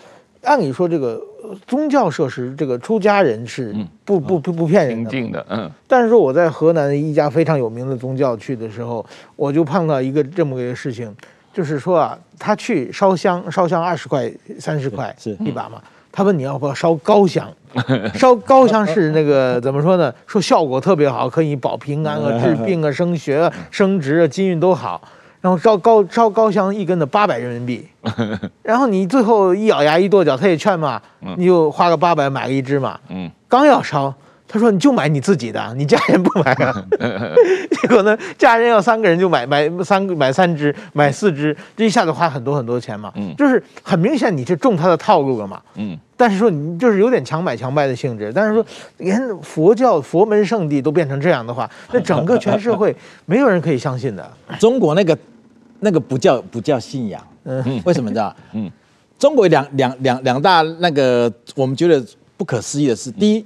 [0.47, 1.19] 按理说，这个
[1.67, 3.75] 宗教设施，这个出家人是
[4.05, 5.71] 不不不不骗人的，的，嗯。
[5.89, 9.03] 但是说我在河南一家非常有名的宗教去的时候，
[9.37, 11.11] 我就碰到一个这么个事情，
[11.55, 15.81] 就是说啊，他去烧香，烧香二十块、三十块是一把嘛。
[16.13, 17.49] 他问你要不要烧高香，
[18.15, 20.13] 烧高香是那个怎么说呢？
[20.27, 25.01] 说效果特别好，可以保平安啊、 治病啊、升学啊、升职啊、金运都好。
[25.41, 27.89] 然后烧高烧高香一根的八百人民币，
[28.63, 30.99] 然后你最后一咬牙一跺脚，他也劝嘛，
[31.37, 32.99] 你就花个八百买个一支嘛。
[33.11, 34.15] 嗯，刚要烧，
[34.47, 36.87] 他说你就买你自己的，你家人不买啊。
[37.81, 43.13] 结果呢，家人要三个人就买买三个买三只买四只，这一下子花很多很多钱嘛。
[43.17, 45.61] 嗯，就是很明显你是中他的套路了嘛。
[45.77, 45.99] 嗯。
[46.17, 48.65] 但是说你就是有点强买强卖的性质，但是说
[48.99, 52.95] 连佛教佛门圣地都变成这样的话，那整个全社会
[53.27, 54.31] 没有人可以相信的。
[54.61, 55.19] 中国那个
[55.81, 58.35] 那个不叫不叫信仰，嗯，为什么知道？
[58.53, 58.71] 嗯，
[59.19, 62.01] 中国两两两两大那个我们觉得
[62.37, 63.45] 不可思议的是，第一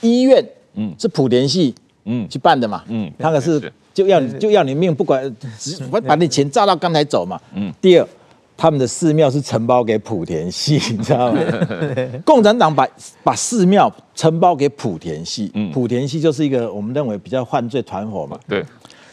[0.00, 0.44] 医院，
[0.74, 1.74] 嗯，是莆田系，
[2.04, 5.34] 嗯，去办的嘛，嗯，他可是就要就要你命，不管
[5.90, 8.08] 我把你钱炸到刚才走嘛，嗯，第二。
[8.58, 11.38] 他们的寺庙是承包给莆田系， 你知道吗？
[12.24, 12.88] 共产党把
[13.22, 18.40] 把寺庙承包给莆田系，莆田系就是一个我们认为比较犯罪团伙嘛。
[18.48, 18.64] 对，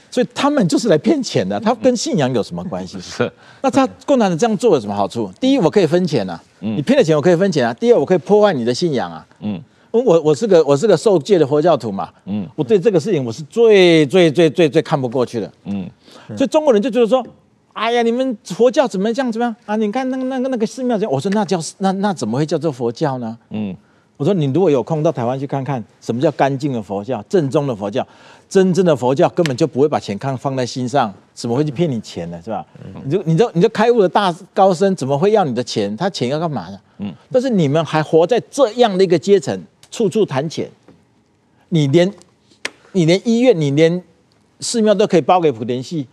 [0.10, 1.60] 所以他们就是来骗钱的。
[1.60, 2.98] 他跟信仰有什么关系？
[3.04, 3.30] 是。
[3.62, 5.30] 那他共产党这样做有什么好处？
[5.42, 7.74] 第一，我可以分钱啊，你骗了钱我可以分钱啊。
[7.74, 9.28] 第二，我可以破坏你的信仰啊。
[9.42, 9.62] 嗯，
[10.02, 12.10] 我我是个我是个受戒的佛教徒嘛。
[12.26, 15.52] 嗯，我对这个事情我是最最最最最看不过去的。
[15.66, 15.90] 嗯，
[16.36, 17.26] 所以中国人就觉得说。
[17.76, 19.76] 哎呀，你们佛教怎么这样怎么样啊？
[19.76, 23.36] 你看那个那个那个寺庙这样，我说那叫那那怎么会叫做佛教呢？
[23.50, 23.76] 嗯，
[24.16, 28.08] 我说你如果有空到台湾去看看，什么叫干净的佛教，正宗的佛教，
[28.48, 32.40] 真正的佛教根本就不会把钱看放在心上，怎么会去骗你钱呢？
[32.46, 32.64] 是吧？
[33.06, 35.98] 你就你就你就开悟的大高僧，怎么会要你的钱？
[35.98, 36.80] 他钱要干嘛呢？
[37.00, 39.60] 嗯，但是你们还活在这样的一个阶层，
[39.94, 40.68] 处处谈钱，
[41.70, 42.12] 你连
[42.94, 44.04] 你连医院，你连
[44.60, 46.08] 寺庙都可以包给莆田系。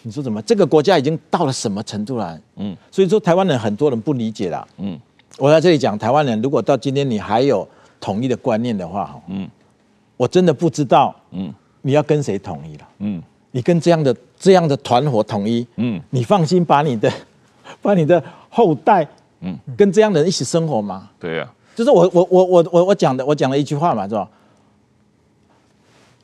[0.00, 0.40] 你说怎么？
[0.40, 2.40] 这个国家已经到了什么程度了？
[2.56, 4.66] 嗯，所以说台湾人很多人不理解了。
[4.78, 4.98] 嗯，
[5.36, 7.68] 我在这里讲，台湾人如果到今天你还有
[8.00, 9.46] 统一的观念的话，嗯，
[10.16, 12.88] 我真的不知道，嗯，你要跟谁统一了？
[13.00, 17.12] 嗯，你跟这样的这样的团伙统一，嗯，你放心把你的
[17.82, 19.06] 把你的后代，
[19.40, 21.10] 嗯，跟这样的人一起生活吗？
[21.20, 24.28] 对呀，就是我我我我我我讲的，我讲了一句话嘛，是吧？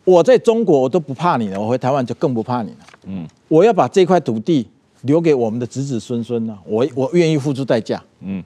[0.05, 2.77] 我在中国我都不怕你了，我回台湾就更不怕你了。
[3.05, 4.67] 嗯，我要把这块土地
[5.03, 8.03] 留给我们的子子孙孙呢，我我愿意付出代价。
[8.21, 8.43] 嗯，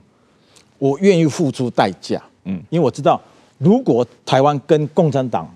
[0.77, 2.21] 我愿意付出代价。
[2.43, 3.19] 嗯，因为我知道，
[3.57, 5.49] 如果台湾跟共产党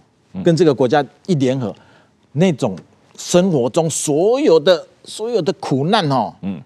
[0.44, 1.76] 跟这个国家一联合，
[2.32, 2.76] 那种
[3.18, 6.60] 生活中所有的所有的苦难哦，嗯，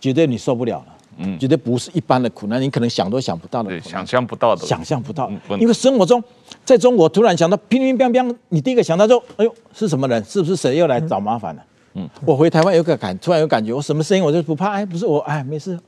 [0.00, 0.95] 绝对你受不了了。
[1.18, 5.30] 嗯，绝对不是一般的苦难，你可能想都想不到的，对，想象不到的，想象不到。
[5.58, 6.22] 因为生活中，
[6.64, 10.22] 在中国突然想到乒乒乓乓，你第一个想到说，哎呦，是什么人？
[10.24, 11.62] 是不是谁又来找麻烦了？
[11.94, 15.78] 嗯，我回台湾有个感，突然有感觉，我什么声音我就不怕，哎，不是我，哎，没事。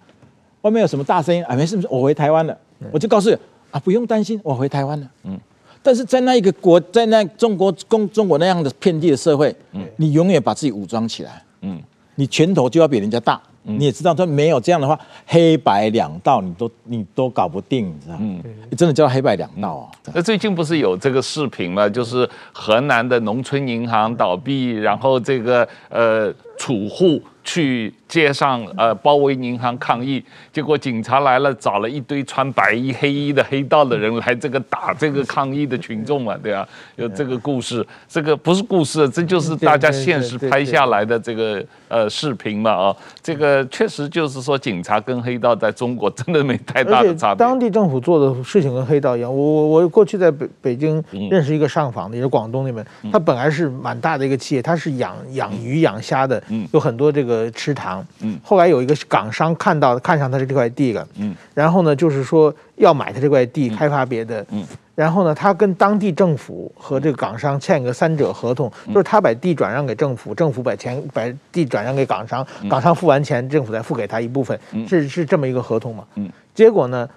[0.62, 1.45] 外面有什么大声音？
[1.45, 2.57] 哎，没事，没事，我回台湾了，
[2.91, 3.37] 我就告诉你
[3.70, 5.09] 啊，不用担心，我回台湾了。
[5.24, 5.39] 嗯，
[5.83, 11.81] 但是在那一个国，在那中国中中国那样的遍地的社会，嗯，你永远把自己武装起来，嗯，
[12.14, 13.41] 你拳头就要比人家大。
[13.63, 18.21] 你也知道，他没有这样的话，黑白两道你都你都搞不定，你知道吗？
[18.23, 18.43] 嗯，
[18.77, 19.91] 真的叫黑白两道啊。
[20.15, 21.89] 那最近不是有这个视频吗？
[21.89, 47.39] 就是河南的农村银行倒闭，然后这个呃储户去街上呃包围银行抗议，结果警察来了，找了一堆穿白衣黑衣的黑道的人来这个打这个抗议的群众嘛，对啊，有这个故事，这个不是故事，这就是大家现实拍下来的这个呃视频嘛啊，这个确实就是说警察跟黑道在中国真的没太大的差别。
[47.39, 56.43] 当地政府做的事情跟黑道一样，我我我过去在北北京认识一个上访的，也是广东那边，他本来是蛮大的一个企业，他是养养鱼养虾的，
[56.73, 57.97] 有很多这个池塘。
[58.20, 71.22] 嗯，后来有一个港商看到看上他的这块地了，嗯，然后呢，就是说要买他这块地开发别的，嗯，然后呢，他跟当地政府和这个港商签一个三者合同，就是他把地转让给政府，政府把钱把
[71.53, 77.09] 地转让给港商，港商付完钱，政府再付给他一部分，是是这么一个合同嘛，嗯，结果呢，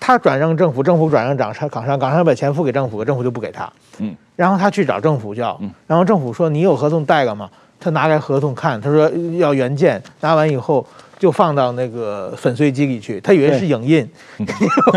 [0.00, 7.48] 他转让政府，政府转让港商，港商港商把钱付给政府，政府就不给他，嗯，然后他去找政府要，然后政府说你有合同带了吗？
[7.80, 10.86] 他拿来合同看，他说要原件，拿完以后
[11.18, 14.08] 就放到那个粉碎机里去，他以为是影印，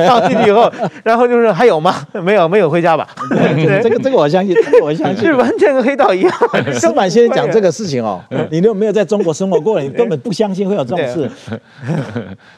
[0.07, 0.71] 放进去以后，
[1.03, 1.95] 然后就是还有吗？
[2.23, 3.07] 没有，没有，回家吧。
[3.81, 6.31] 这个这个我相信，这个我相信，是完全跟黑道一样。
[6.73, 11.29] 司马先生讲这个事情哦，你都没有在中国生活过，你根本不相信会有这种事。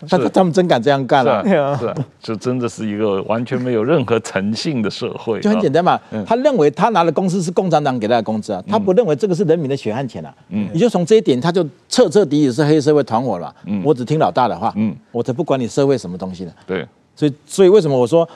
[0.10, 5.40] 他他们真敢这样干了，是啊，这真的是一个完全没有任何诚信的社会。
[5.40, 10.34] 就很简单嘛，他认为他拿的工资是共产党给他的工资啊，他不认为这个是人民的血汗钱啊。
[10.50, 13.53] 嗯，你就从这一点，他就彻彻底底是黑社会团伙了。
[13.66, 14.74] 嗯，我只听老大的话。
[14.76, 16.54] 嗯，我才不管你社会什么东西的。
[16.66, 18.28] 对，所以所以为什么我说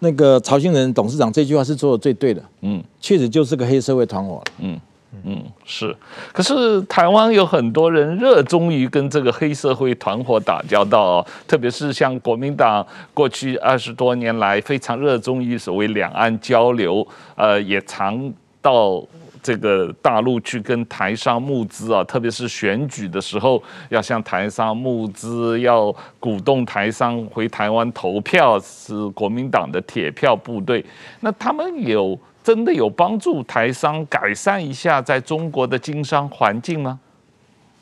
[0.00, 2.42] 那个曹兴仁董事长这句话是做的最对的？
[2.62, 4.42] 嗯，确实就是个黑社会团伙。
[4.58, 4.78] 嗯
[5.24, 5.94] 嗯，是。
[6.32, 17.06] 可是台湾有很多人热衷于跟这个黑社会团伙打交道哦，特别是像国民党过去二十多年来非常热衷于所谓两岸交流，
[17.36, 19.04] 呃，也常到。
[19.42, 30.84] 这个大陆去跟台商募资啊，特别是选举的时候，要向台商募资，要鼓动台商回台湾投票，是国民党的铁票部队。
[31.20, 36.98] 那他们有真的有帮助台商改善一下在中国的经商环境吗？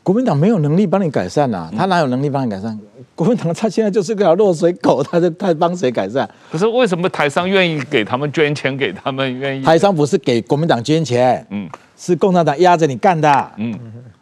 [0.03, 2.79] 国民党没有能力帮你改善呐，他哪有能力帮你改善？
[3.15, 6.29] 国民党他现在就是个条落水狗， 他他帮谁改善？
[6.51, 9.33] 可是为什么台商愿意给他们捐钱给他们？
[9.39, 13.79] 愿意台商不是给国民党捐钱，嗯，是共产党压着你干的，嗯，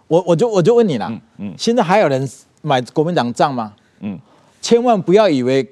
[0.09, 2.29] 我我就我就问你了，嗯，现在还有人
[2.61, 3.73] 买国民党账吗？
[4.01, 4.19] 嗯，
[4.61, 5.67] 千万不要以为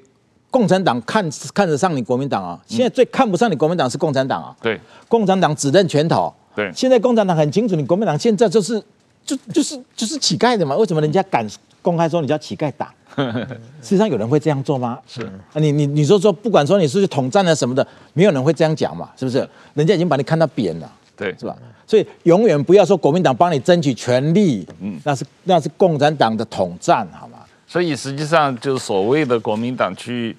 [0.49, 4.79] 共产党看看得上你国民党啊，现在最看不上你国民党是共产党啊，对，
[5.09, 8.81] 共产党只认拳头，对，现在共产党很清楚，你国民党现在就是。
[9.27, 10.75] 就就是就是乞丐的嘛？
[10.75, 11.45] 为什么人家敢
[11.83, 12.87] 公开说你叫乞丐党？
[13.15, 13.47] 事
[13.83, 14.97] 实际上有人会这样做吗？
[15.07, 15.21] 是
[15.53, 19.09] 啊，你你你说说，不管说你是去统战了什么的，没有人会这样讲嘛？
[19.17, 19.47] 是不是？
[19.73, 21.55] 人家已经把你看到扁了，对，是吧？
[21.85, 27.39] 所以永远不要说国民党帮你争取权利，嗯，那是那是共产党的统战，好吗？
[27.67, 30.35] 所以实际上就是所谓的国民党去。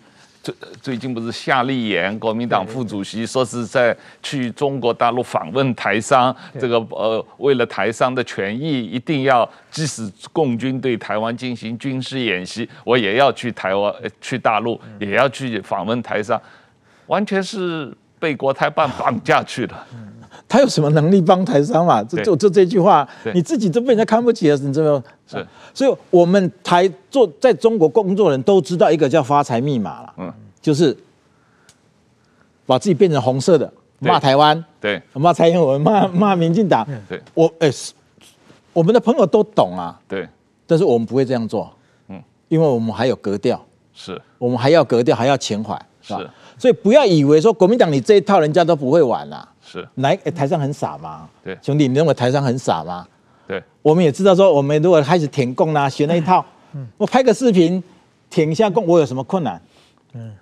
[0.48, 16.40] 最最近不是夏立言，国民党副主席说是在去中国大陆访问台商，这个呃，为了台商的权益，一定要即使共军对台湾进行军事演习，我也要去台湾去大陆，也要去访问台商，
[17.06, 19.74] 完全是被国台办绑架去的。
[20.48, 22.02] 他有什么能力帮台商嘛？
[22.04, 25.04] 就就就这句话，你自己都被人家看不起了，你知道吗？
[25.26, 30.32] 是，所以我们台做在中国工作的人都知道一个叫发财密码了，嗯，
[30.62, 30.96] 就是
[32.64, 37.70] 把自己变成红色的，骂台湾，对，骂蔡英文，骂骂民进党，对，我哎，
[38.72, 40.26] 我们的朋友都懂啊，对，
[40.66, 41.70] 但是我们不会这样做，
[42.08, 42.18] 嗯，
[42.48, 44.18] 因为我们还有格调，是。
[44.38, 46.22] 我们还要格调，还要情怀，是吧？
[46.56, 49.48] 所以不要以为说国民党你这一套人家都不会玩了。
[49.70, 51.28] 是，来，台上很傻吗？
[51.44, 53.06] 对，兄弟，你认为台上很傻吗？
[53.46, 56.42] 对，我们也知道说，我们如果开始填供啦，学那一套，
[56.72, 57.82] 嗯，我拍个视频
[58.30, 59.60] 舔一下供，我有什么困难？
[60.14, 60.32] 嗯，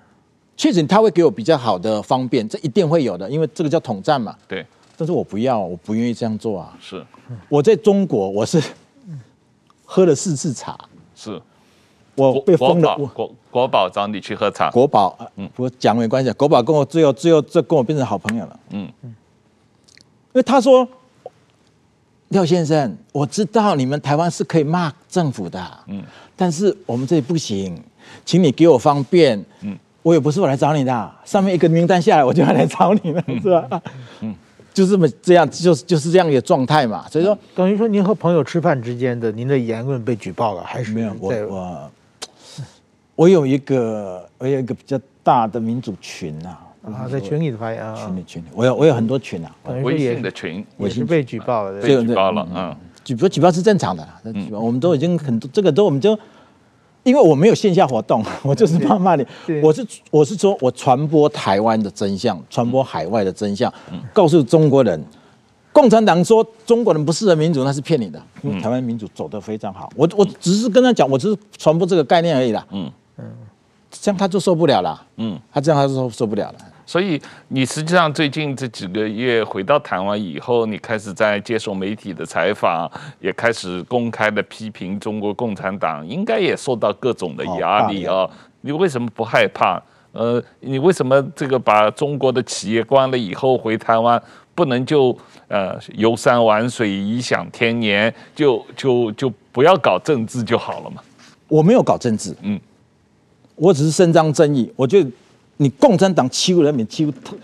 [0.56, 4.36] 确实他会给我比较好的方便，这一定会有的，因为这个叫统战嘛。
[4.46, 4.64] 对，
[4.96, 6.76] 但是我不要，我不愿意这样做啊。
[6.80, 7.04] 是，
[7.48, 8.62] 我在中国我是
[9.84, 10.78] 喝了四次茶。
[11.16, 11.42] 是。
[12.14, 14.70] 我被封了，国国国宝找你去喝茶。
[14.70, 16.30] 国宝，嗯，我讲没关系。
[16.32, 18.60] 国宝跟我最后最后这跟我变成好朋友了。
[18.68, 20.86] 嗯嗯，因为他说，
[22.28, 26.02] 廖先生，我知道你们台湾是可以骂政府的，嗯，
[26.36, 27.82] 但是我们这里不行，
[28.26, 29.42] 请你给我方便。
[29.62, 33.82] 嗯，我也不是我来找你的，上面一个名单下来，我就要来找你了，是吧？
[34.20, 34.34] 嗯，
[34.74, 37.08] 就这么这样，就是就是这样一个状态嘛。
[37.08, 41.16] 所以说，等于说您和朋友吃饭之间的您的言论被举报了，还是没有？
[41.18, 41.90] 我我。
[43.16, 46.50] 我有一个，我有一个比较大的民主群呐，
[46.84, 49.50] 啊，在群里的发言，群里群里，我有我有很多群啊，
[49.82, 56.16] 微信的群，也是被举报了，被举报了，嗯，举报举报是正常的，举报我们都已经很多，这个都我们就，
[57.04, 59.26] 因为我没有线下活动， 我就是怕骂你，
[59.62, 63.72] 我是我是说我传播台湾的真相，传播海外的真相，
[64.12, 65.02] 告诉中国人，
[65.72, 73.24] 共产党说中国人不适合民主，那是骗你的，因为台湾民主走得非常好，我我只是跟他讲，我只是传播这个概念而已啦，嗯嗯，
[73.90, 76.54] 这样他就受不了了，嗯，他这样他就受受不了了。
[76.84, 82.88] 所以你实际上最近这几个月回到台湾以后，你开始在接受媒体的采访，
[83.18, 88.28] 也开始公开的批评中国共产党，应该也受到各种的压力啊。
[88.60, 89.82] 你为什么不害怕？
[90.12, 94.22] 呃，你为什么这个把中国的企业关了以后回台湾，
[94.54, 95.16] 不能就
[95.48, 101.02] 呃游山玩水、颐享天年，就就就不要搞政治就好了嘛？
[101.48, 102.58] 我没有搞政治，嗯，
[103.56, 105.04] 我只是伸张正义，我就。
[105.58, 107.34] 你共产党欺负人民，欺负他，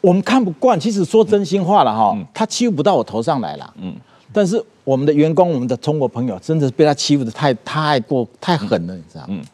[0.00, 0.80] 我们看不惯。
[0.80, 3.74] 其实说真心话了哈，他欺负不到我头上来了。
[3.78, 3.94] 嗯，
[4.32, 9.26] 但是我们的员工，我们的中国朋友，真的是被他欺负的太太过太狠了，你知道吗？
[9.28, 9.44] 嗯，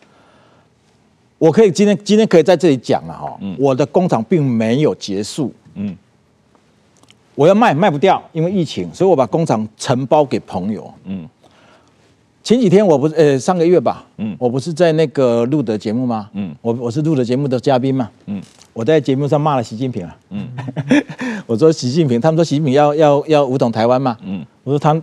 [1.39, 5.53] 我可以今天今天可以在这里讲了哈，我的工厂并没有结束。
[5.75, 5.97] 嗯，
[7.35, 10.95] 我要卖卖不掉，因为疫情，所以我把工厂承包给朋友。
[11.07, 11.29] 嗯。
[12.47, 16.31] 前几天我不是呃上个月吧，嗯，我不是在那个录的节目吗？
[16.33, 18.41] 嗯，我我是录的节目的嘉宾嘛，嗯，
[18.73, 20.47] 我在节目上骂了习近平啊，嗯，
[21.45, 24.95] 我说习近平，他们说习近平要要要武统台湾嘛，嗯，我说他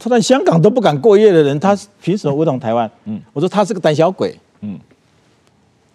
[0.00, 2.90] 他在香港都不敢过夜的人，他凭什么武统台湾？
[3.04, 4.76] 嗯，我说他是个胆小鬼，嗯，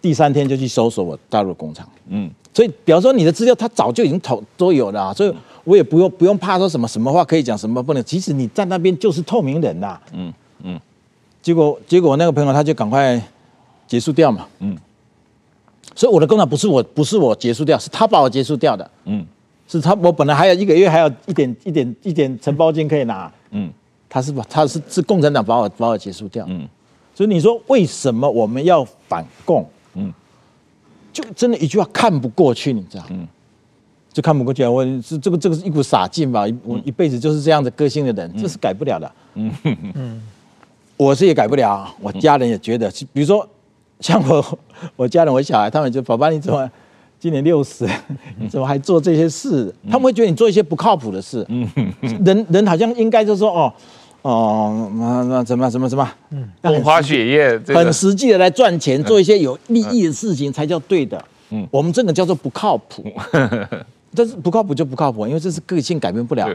[0.00, 5.34] 第三天就去搜索我大陆工厂，嗯，所以比方说你的资料他早就已经投都有了，所以
[5.64, 10.32] 我也不用不用怕说什么什么话可以讲，什么不能，其实你在那边就是透明人呐，嗯。
[10.62, 10.80] 嗯，
[11.42, 13.20] 结果结果我那个朋友他就赶快
[13.86, 14.76] 结束掉嘛，嗯，
[15.94, 19.26] 所以我的工厂不是我不是我结束掉，是他把我结束掉的，嗯，
[19.66, 23.70] 是他我本来还有一个月还有一点一点一点承包金可以拿，嗯，
[24.08, 26.68] 他是把他是是共产党把我把我结束掉，嗯，
[27.14, 29.68] 所以你说为什么我们要反共？
[29.94, 30.12] 嗯，
[31.12, 33.26] 就真的一句话看不过去，你知道，嗯，
[34.12, 34.70] 就看不过去啊！
[34.70, 36.44] 我是这个这个是一股傻劲吧？
[36.62, 39.52] 我一辈子就是这样的个性的人，这是改不了的，嗯。
[39.94, 40.22] 嗯。
[40.98, 43.48] 我是也改不了，我家人也觉得，比如说
[44.00, 44.58] 像我，
[44.96, 46.68] 我家人、我小孩，他们就爸爸你怎么
[47.20, 47.88] 今年六十，
[48.38, 49.72] 你怎么还做这些事？
[49.88, 51.46] 他们会觉得你做一些不靠谱的事。
[51.48, 51.66] 嗯。
[52.24, 53.72] 人人好像应该就说哦
[54.22, 56.08] 哦，那那怎么怎么怎么，
[56.60, 61.24] 风花雪月，很实际的来赚钱，做一些有利益的事情才叫对的。
[61.50, 63.04] 嗯，我们这个叫做不靠谱，
[64.14, 66.48] 但是不靠谱就不靠谱，因为这是个性改变不了。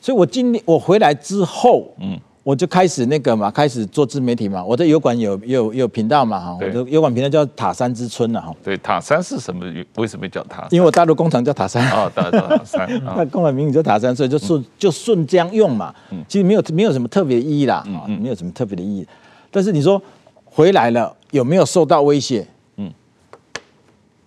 [0.00, 2.18] 所以我今年我回来之后，嗯。
[2.46, 4.64] 我就开始那个嘛，开始做自媒体嘛。
[4.64, 8.54] 我的油管有有有频道嘛哈，我的油管频道叫塔山之春了哈。
[8.62, 9.66] 对，塔山是什么？
[9.96, 10.68] 为什么叫塔山？
[10.70, 11.84] 因为我大陆工厂叫塔山。
[11.90, 12.88] 哦，大陆塔山。
[13.04, 15.92] 那工厂名字叫塔山，所以就顺就顺这样用嘛。
[16.28, 19.04] 其实没有没有什么特别的意义啦，嗯，没有什么特别的意义。
[19.50, 20.00] 但是你说
[20.44, 22.46] 回来了有没有受到威胁？
[22.76, 22.88] 嗯，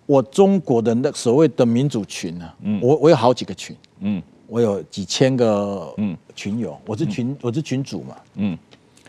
[0.04, 2.44] 我中国的那所谓的民主群呢？
[2.60, 3.74] 嗯，我我有好几个群。
[4.00, 4.22] 嗯。
[4.50, 6.16] 我有几千个嗯。
[6.34, 8.56] 群友，我是群我是群主嘛，嗯，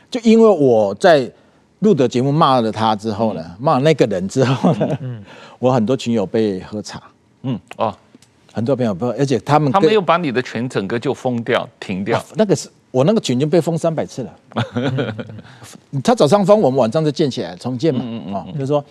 [0.10, 1.32] 就因为我在
[1.80, 5.24] 录的节目骂了他之后呢，骂那个人之后呢，嗯，
[5.58, 7.02] 我很多群友被喝茶，
[7.44, 7.96] 嗯哦，
[8.52, 15.16] 很多朋友不，而且他们他们又把你的群整个就封掉停掉， 那个是我那个群就被封三百次了，
[16.04, 18.84] 他早上封，我们晚上就建起来重建嘛，嗯嗯啊，就是说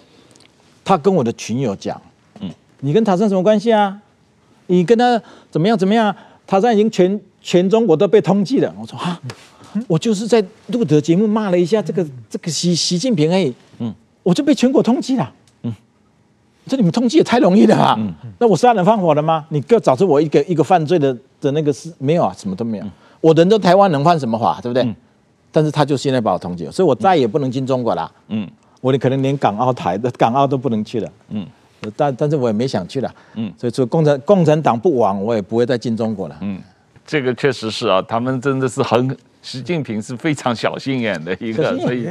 [0.82, 2.00] 他跟我的群友讲，
[2.40, 2.48] 嗯，
[2.78, 4.00] 你跟塔山什么关系啊？
[4.68, 5.20] 你跟他
[5.50, 6.14] 怎么样怎么样？
[6.50, 8.74] 塔山已经全全中国都被通缉了。
[8.76, 9.20] 我说啊，
[9.86, 13.94] 我就是在录的节目骂了一下这个这个习习近平而已，嗯，
[14.24, 15.32] 我就被全国通缉了。
[15.62, 15.72] 嗯，
[16.66, 17.94] 这你们通缉也太容易了吧？
[18.00, 19.46] 嗯，那我杀人放火了吗？
[19.50, 22.34] 你各找出我一个一个犯罪的的那个事没有啊？
[22.36, 22.84] 什么都没有。
[23.20, 24.60] 我人都台湾能犯什么法？
[24.60, 24.92] 对不对？
[25.52, 28.10] 但是他就现在把我通缉了，所以我再也不能进中国了。
[28.26, 31.12] 嗯，我可能连港澳台的港澳都不能去了。
[31.28, 31.46] 嗯。
[31.96, 36.60] 但但是我也没想去了，嗯，所以说共产共产党不亡，我也不会再进中国了，嗯，
[37.06, 39.16] 这个确实是啊，他们真的是很。
[39.42, 42.06] 习近平是非常小心眼的一个，所以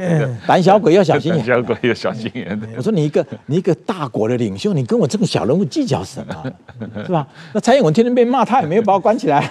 [0.46, 2.60] 胆小鬼要小心眼，胆小鬼要小心眼。
[2.76, 6.52] 我说你一个你一个大国的领袖，你跟我这个小人物计较什么？
[7.06, 7.24] 是吧？
[7.54, 9.48] 那蔡英文天天被骂，他也没有把我关起来。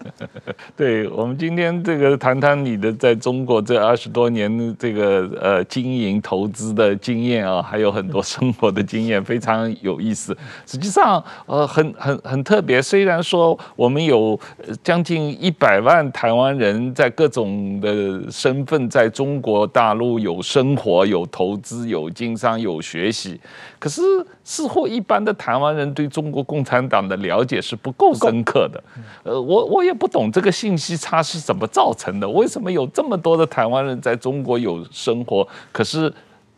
[0.76, 10.36] 对，我们今天这个谈谈你的在中国这二十多年这个呃经营投资的经验啊，还有很多生活的经验，非常有意思。
[10.66, 14.38] 实际上呃很很很特别，虽然说我们有
[14.84, 16.94] 将近一百万台湾人。
[16.98, 23.40] 在各种的身份，在中国大陆有生活、有投资、有经商、有学习。
[23.78, 24.02] 可是，
[24.42, 28.82] 似乎一般的台湾人对中国共产党的了解是不够深刻的。
[29.22, 32.28] 呃，我我也不懂这个信息差是怎么造成的。
[32.28, 36.12] 为什么有这么多的台湾人在中国有生活，可是，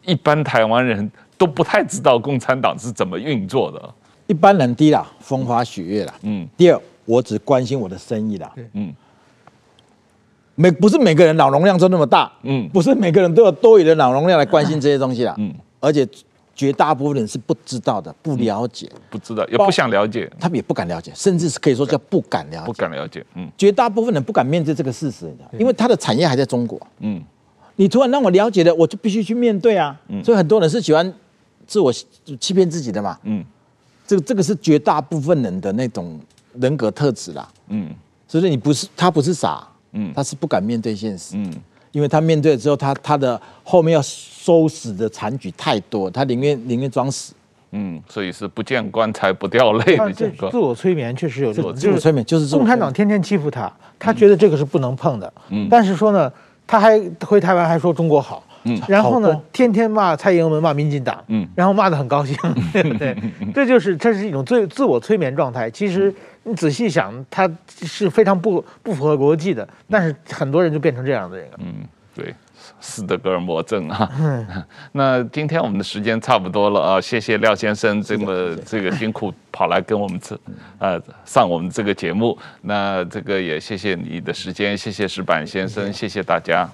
[0.06, 3.94] 一般台湾人都不太知道共产党是怎么运作的？
[4.26, 6.14] 一般人低啦，风花雪月啦。
[6.22, 6.48] 嗯。
[6.56, 8.50] 第二，我只关心我的生意啦。
[8.72, 8.90] 嗯。
[10.60, 12.30] 每不是每个人脑容量都那么大。
[12.42, 12.68] 嗯。
[12.68, 15.34] 不是每个人都有多余的脑容量来关心这些东西啦。
[15.38, 15.54] 嗯。
[15.80, 16.06] 而且
[16.54, 22.66] 绝大部分人是不知道的，不了解，不知道也不想了解，他们也不敢了解，甚至是可以说叫不敢了解。
[22.66, 23.24] 不敢了解。
[23.34, 23.50] 嗯。
[23.56, 26.78] 绝大部分人不敢面对这个事实，因为他的产业还在中国。
[26.98, 27.22] 嗯。
[27.76, 29.98] 你突然让我了解了，我就必须去面对啊。
[30.08, 30.22] 嗯。
[30.22, 31.10] 所以很多人是喜欢
[31.66, 31.90] 自我
[32.38, 33.18] 欺骗自己的嘛。
[33.22, 33.42] 嗯。
[34.06, 36.18] 这个这个是绝大部分人的那种
[36.54, 37.88] 人格特质啦，嗯，
[38.26, 41.52] 所以你不是他不是傻，嗯，他是不敢面对现实，嗯，
[41.92, 47.34] 因为他面对了之后，他他的后面要收拾的残局太多，他宁愿宁愿装死，
[47.72, 56.32] 嗯，所以是不见棺材不掉泪的这个自我催眠确实有这种自我催眠，就是共产党天天欺负他，他觉得这个是不能碰的，嗯，但是说呢，
[56.66, 58.42] 他还回台湾还说中国好。
[58.64, 62.36] 嗯，然后呢，天天骂蔡英文，骂民进党，嗯，然后骂得很高兴，
[62.74, 63.16] 对不对？
[63.54, 65.70] 这就是这是一种最自我催眠状态。
[65.70, 69.68] 其实你仔细想，他是非常不不符合逻辑的。
[69.88, 71.58] 但是很多人就变成这样的人了。
[71.58, 71.74] 嗯，
[72.14, 72.34] 对，
[72.80, 74.10] 斯德哥尔摩症啊。
[74.18, 74.46] 嗯，
[74.92, 80.38] 那今天我们的时间差不多了啊，谢谢廖先生这么这个辛苦跑来跟我们这
[80.78, 82.36] 呃上我们这个节目。
[82.62, 86.68] 那这个也谢谢你的时间，谢谢石板先生，谢谢大家。